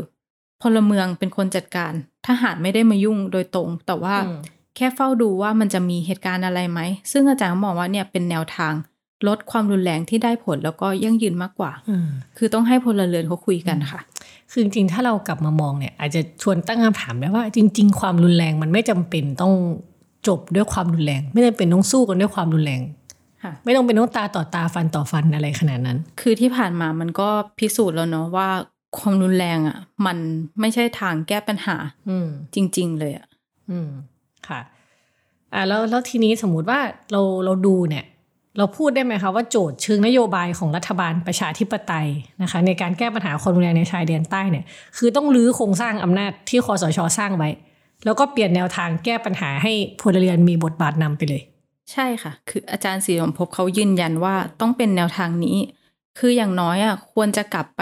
[0.62, 1.94] พลเมืองเป็นคนจัดการ
[2.28, 4.40] ทหารไม่ได้มายุ่งโดยตรง แต่ว่าอืม
[4.76, 6.80] แค่เฝ้าดูว่ามันจะมีเหตุการณ์อะไรไหม
[7.12, 8.74] ซึ่งอาจารย์มองว่าเนี่ยเป็นแนวทาง
[9.28, 12.08] ลดความรุนแรงที่ได้ผลแล้วก็ยั่งยืนมากกว่าอืม
[12.38, 14.02] คือต้องให้พลเรือนเขาคุยกันค่ะ
[14.52, 19.54] คือจริงๆ ถ้าเรากลับมามองเนี่ย อาจจะชวนตั้งคำถามได้ว่า จริง ๆ ความรุนแรงมันไม่จำเป็นต้อง
[20.28, 22.82] จบด้วยความรุนแรง ไม่จำเป็นต้องสู้กันด้วยความรุนแรง
[23.44, 28.50] ค่ะไม่ต้องเป็นต้องตาต่อตาฟันต่อฟันอะไรขนาดนั้น คือที่ผ่านมามันก็พิสูจน์แล้วเนาะว่า
[28.98, 30.18] ความรุนแรงอะ มัน
[30.60, 31.76] ไม่ใช่ทางแก้ปัญหา
[32.10, 33.28] อืมจริง ๆ เลยอะ
[33.70, 33.90] อืม
[34.48, 34.62] ค่ะ
[35.54, 36.80] อ่าแล้วแล้วทีนี้สมมุติว่า
[37.12, 38.06] เราเราดูเนี่ย
[38.58, 42.08] เราพูดได้ไหมคะว่าโจทย์เชิงนโยบายของรัฐบาลประชาธิปไตย
[42.42, 44.66] นะคะ ในการแก้ปัญหาความรุนแรงในชายแดนใต้เนี่ย
[44.98, 47.50] คือต้องรื้อโครงสร้างอำนาจที่คอสชสร้างไว้
[48.06, 49.72] แล้วก็เปลี่ยนแนวทางแก้ปัญหาให้
[50.02, 51.42] พลเรือนมีบทบาทนำไปเลย
[51.92, 55.58] ใช่ค่ะ คืออาจารย์ศรีสมภพเขายืนยันว่าต้องเป็นแนวทางนี้
[56.20, 57.82] คืออย่างน้อยอะควรจะกลับไป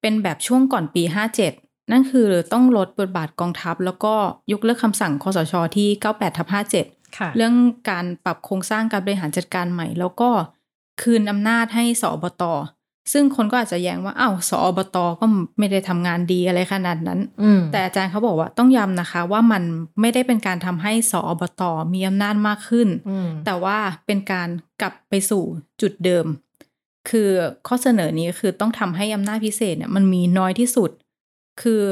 [0.00, 1.02] เป็นแบบช่วงก่อนปี
[1.46, 4.14] 57 นั่นคือต้องลดบทบาทกองทัพ แล้วก็
[4.52, 6.48] ยกเลิกคำสั่งคอสชที่ 98ทับ
[6.82, 7.54] 57ค่ะเรื่อง
[7.90, 10.30] การปรับโครงสร้างการบริหารจัดการใหม่ แล้วก็
[11.02, 12.44] คืนอำนาจให้สอบต
[13.12, 15.24] ซึ่งคนก็อาจจะแย้งว่าอ้าวสอบตก็
[15.58, 19.62] ไม่ได้ทำงานดีอะไรขนาดนั้นอืมแต่อาจารย์เขาบอกว่าต้องย้ำนะคะ ว่ามัน
[20.00, 21.62] ไม่ได้เป็นการทำให้สอบต
[21.94, 24.48] มีอำนาจมากขึ้นอืมแต่ว่าเป็นการ
[24.80, 25.42] กลับไปสู่
[25.80, 26.26] จุดเดิม
[27.10, 27.28] คือ
[27.66, 30.90] ข้อเสนอนี้คือต้องทำให้อำนาจพิเศษเนี่ยมันมีน้อยที่สุด
[31.62, 31.82] คือ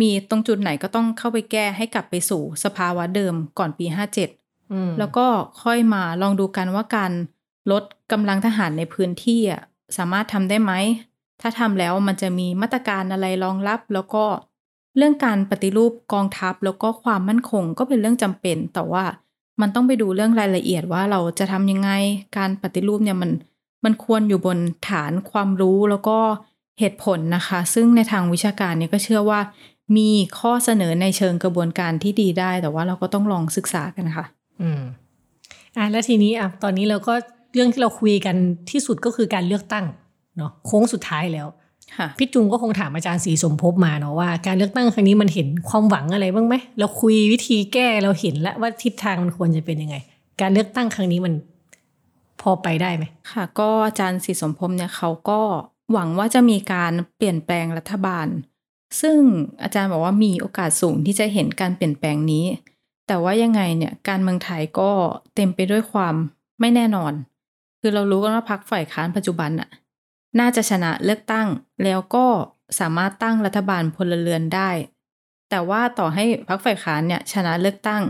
[0.00, 3.86] มีตรงจุดไหนก็ต้องเข้าไปแก้ให้กลับไปสู่สภาวะเดิมก่อนปี
[4.28, 5.26] 57อืมแล้วก็
[5.62, 7.12] ค่อยมาลองดูกันว่าการ
[7.70, 7.82] ลด
[8.12, 9.62] กำลังทหารในพื้นที่อะ
[9.96, 10.72] สามารถทำได้ไหม
[11.40, 14.24] ถ้าทำแล้วมันจะมีมาตรการอะไรรองรับ แล้วก็
[14.96, 19.04] เรื่องการปฏิรูปกองทัพแล้วก็ความมั่นคงก็เป็นเรื่องจำเป็น แต่ว่า
[19.60, 21.90] มันต้องไปดูเรื่องรายละเอียดว่าเราจะทำยังไง
[22.36, 23.30] การปฏิรูปเนี่ยมัน
[23.84, 24.58] มันควรอยู่บน
[24.88, 26.18] ฐานความรู้แล้วก็
[26.80, 29.40] เหตุผลนะคะ ซึ่งในทางวิชาการเนี่ยก็เชื่อว่า
[29.96, 34.26] มีข้อเสนอในเชิงกระบวนการที่ดีได้ แต่ว่าเราก็ต้องลองศึกษากันค่ะ
[34.60, 34.82] อืม
[35.76, 37.14] อะแล้วทีนี้อะตอนนี้เราก็
[37.54, 38.36] เรื่องที่เราคุยกัน
[38.70, 39.84] ที่สุดก็คือการเลือกตั้ง
[40.36, 41.48] เนาะโค้งสุดท้ายแล้ว
[41.98, 49.96] ค่ะพี่จุงก็คงถามอาจารย์ศรีสมภพมาเนาะว่าการเลือกตั้งครั้งนี้มันเห็นความหวังอะไรบ้างไหมเราคุยวิธีแก้เราเห็นแล้วว่าทิศทางมันควรจะเป็นยังไง
[50.40, 51.34] การเลือกตั้งครั้งนี้มัน
[52.44, 55.40] พอไปได้ไหมค่ะ ก็อาจารย์ศรีสมพมเนี่ยเขาก็
[55.92, 58.26] หวังว่าจะมีการเปลี่ยนแปลงรัฐบาล
[59.00, 59.18] ซึ่ง
[59.62, 62.44] อาจารย์บอกว่ามีโอกาสสูงที่จะเห็นการเปลี่ยนแปลงนี้
[63.06, 64.90] แต่ว่ายังไงเนี่ยการเมืองไทยก็
[65.34, 66.14] เต็มไปด้วยความ
[66.60, 67.12] ไม่แน่นอน
[67.80, 69.68] คือเรารู้กันว่าพรรคฝ่ายค้านปัจจุบันน่ะ
[70.40, 71.48] น่าจะชนะเลือกตั้ง
[71.84, 72.26] แล้วก็
[72.80, 74.70] สามารถตั้งรัฐบาลพลเรือนได้
[75.50, 78.02] แต่ว่าต่อให้พรรคฝ่ายค้านเนี่ยชนะเลือกตั้ง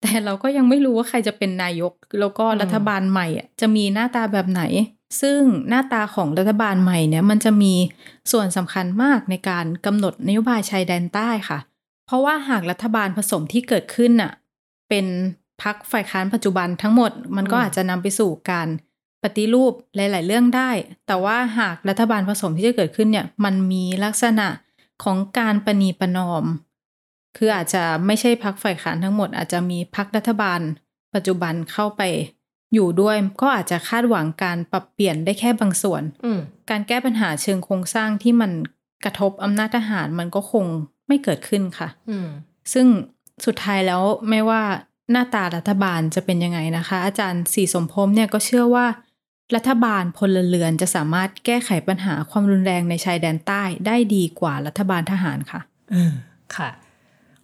[0.00, 4.62] แต่เราก็ยังไม่รู้ว่าใครจะเป็นนายก แล้วก็รัฐบาลใหม่อะจะมีหน้าตาแบบไหน
[5.20, 7.74] ซึ่งหน้าตาของรัฐบาลใหม่เนี่ยมันจะมี
[8.32, 11.58] ส่วนสำคัญมากในการกำหนดนโยบายชายแดนใต้ค่ะ
[12.06, 14.32] เพราะว่าหากรัฐบาลผสมที่เกิดขึ้นน่ะ
[14.88, 15.06] เป็น
[15.62, 18.68] พักฝ่ายค้านปัจจุบันทั้งหมด มันก็อืมอาจจะนำไปสู่การ
[19.22, 20.70] ปฏิรูปหลาย ๆ เรื่องได้
[21.06, 24.48] แต่ว่าหากรัฐบาลผสมที่จะเกิดขึ้นเนี่ยมันมีลักษณะ
[25.04, 26.44] ของการประนีประนอม
[27.36, 30.60] คืออาจจะไม่ใช่พักฝ่ายค้านทั้งหมด อาจจะมีพักรัฐบาล
[31.14, 32.02] ปัจจุบันเข้าไป
[32.74, 38.52] อยู่ด้วย ก็อาจจะคาดหวังการปรับเปลี่ยนได้แค่บางส่วนอืมการแก้ปัญหาเชิงโครงสร้างที่มัน
[39.04, 40.66] กระทบอำนาจทหารมันก็คง
[41.08, 42.28] ไม่เกิดขึ้นค่ะอืม
[42.72, 42.86] ซึ่ง
[43.46, 44.62] สุดท้ายแล้วไม่ว่า
[45.12, 48.86] หน้าตารัฐบาลจะเป็นยังไงนะคะ อาจารย์สีสมพมเนี่ยก็เชื่อว่า
[49.56, 55.60] รัฐบาลพลเรือนจะสามารถแก้ไขปัญหาความรุนแรงในชายแดนใต้ได้ดีกว่ารัฐบาลทหารค่ะ
[55.90, 56.12] เออ
[56.56, 56.70] ค่ะ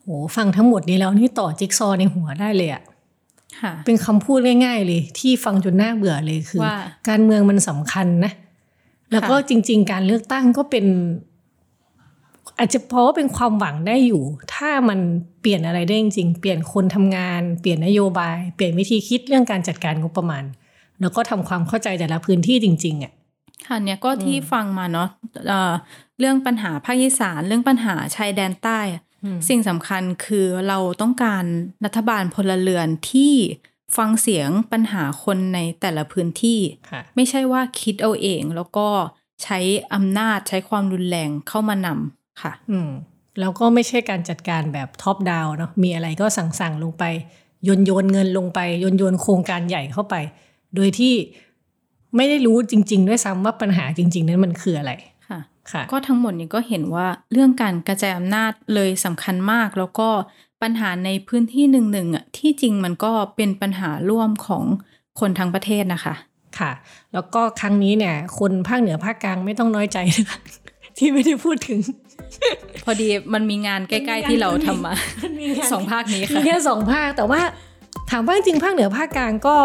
[0.07, 2.83] โหฟังทั้งหมดนี้แล้วนี่ต่อจิ๊กซอว์ในหัวได้เลยอะ
[3.61, 6.79] ค่ะเป็นคำพูดง่าย ๆ เลย ที่ฟังจนน่าเบื่อเลยคือว่า
[7.09, 8.33] การเมืองมันสำคัญนะ
[9.13, 10.87] แล้วก็ค่ะจริง ๆ การเลือกตั้งก็เป็น
[12.59, 14.23] อาจจะเพราะว่าเป็นความหวังได้อยู่
[14.55, 14.99] ถ้ามัน
[15.41, 20.45] เปลี่ยนอะไรได้จริงๆ เปลี่ยนคนทำงาน เปลี่ยนนโยบาย เปลี่ยนวิธีคิดเรื่องการจัดการงบประมาณ
[21.01, 23.13] แล้วก็ทำความเข้าใจแต่ละพื้นที่จริงๆอะ
[23.67, 25.09] ค่ะเนี่ยก็ที่ฟังมาเนาะ
[25.47, 25.73] เอ่อ
[26.19, 29.06] เรื่องปัญหาภาคอีสานเรื่องปัญหาชายแดนใต้อะอืม
[29.49, 31.45] สิ่งสำคัญคือเราต้องการ
[31.85, 33.35] รัฐบาลพลเรือนที่
[33.97, 36.61] ฟังเสียงปัญหาคนในแต่ละพื้นที่
[36.91, 38.89] ค่ะไม่ใช่ว่าคิดเอาเองแล้วก็
[39.43, 39.59] ใช้
[39.95, 42.91] อำนาจใช้ความรุนแรงเข้ามานำค่ะ อืม
[43.41, 47.05] แล้วก็ไม่ใช่การจัดการแบบท็อปดาวเนาะมีอะไรก็สั่งสั่งๆลงไป
[47.65, 50.15] โยนโยนเงินลงไปโยนโยนโครงการใหญ่เข้าไป
[50.75, 51.15] โดยที่
[52.17, 55.16] ไม่ได้รู้จริง ๆ ด้วยซ้ำว่าปัญหาจริง ๆ นั้นมันคืออะไรค่ะค่ะ
[55.93, 60.09] ก็ทั้งหมดนี้ก็เห็นว่าเรื่องการกระจายอำนาจเลยสำคัญมาก แล้วก็
[60.63, 64.65] ปัญหาในพื้นที่หนึ่งๆอะที่จริงมันก็เป็นปัญหาร่วมของ
[65.21, 66.15] คนทั้งประเทศนะคะ
[66.59, 66.73] ค่ะ
[67.15, 70.39] แล้วก็ครั้งนี้เนี่ย คนภาคเหนือภาคกลางไม่ต้องน้อยใจนะคะ
[70.99, 71.79] ที่ไม่ได้พูดถึง
[72.85, 74.95] พอดีมันมีงานใกล้ๆที่เราทำมา
[75.73, 77.41] สองภาคนี้มีค่ะแค่สองภาคแต่ว่า
[78.11, 79.57] ถามว่าจริงๆภาคเหนือภาคกลางก็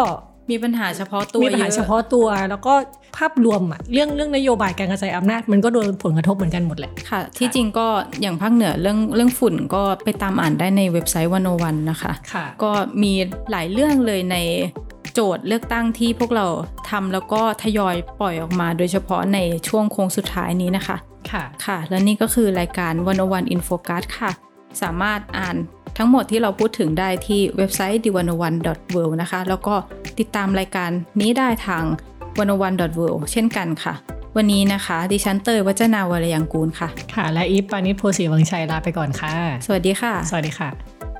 [0.50, 2.74] มีปัญหาเฉพาะตัวมีปัญหายอเฉพาะตัว แล้วก็
[3.16, 7.86] ภาพรวมอะเรื่องเรื่องนโยบายการกระจายอำนาจมันก็โดนผลกระทบเหมือนกันหมดแหละค่ะ ที่จริงก็
[8.20, 12.70] อย่างภาคเหนือเรื่องเรื่องฝุ่นก็ไปตามอ่านได้ในเว็บไซต์วันโอวันนะคะค่ะ ก็
[13.02, 13.12] มี
[13.50, 14.36] หลายเรื่องเลยใน
[15.14, 16.46] โจทย์เลือกตั้งที่พวกเรา
[16.90, 19.38] ทำแล้วก็ทยอยปล่อยออกมา โดยเฉพาะใน
[19.68, 20.96] ช่วงโค้งสุดท้ายนี้นะคะ
[21.30, 24.30] ค่ะ ค่ะ และนี่ก็คือรายการวันโอวันอินโฟกัสค่ะ
[24.82, 25.56] สามารถอ่าน
[25.98, 29.74] ทั้งหมดที่เราพูดถึงได้ที่เว็บไซต์ d 1 0 1 w o r l d นะคะ แล้วก็
[30.18, 30.90] ติดตามรายการ
[31.20, 31.84] นี้ได้ทาง
[32.36, 32.82] 1 0 1 w o r l d
[33.32, 33.94] เช่นกันค่ะ
[34.36, 39.34] วันนี้นะคะ ดิฉันเตยวัจนาวรยังกูลค่ะ ค่ะ และอีฟปานิชโพสีวังชัยลาไปก่อนค่ะ
[39.66, 41.11] สวัสดีค่ะ สวัสดีค่ะ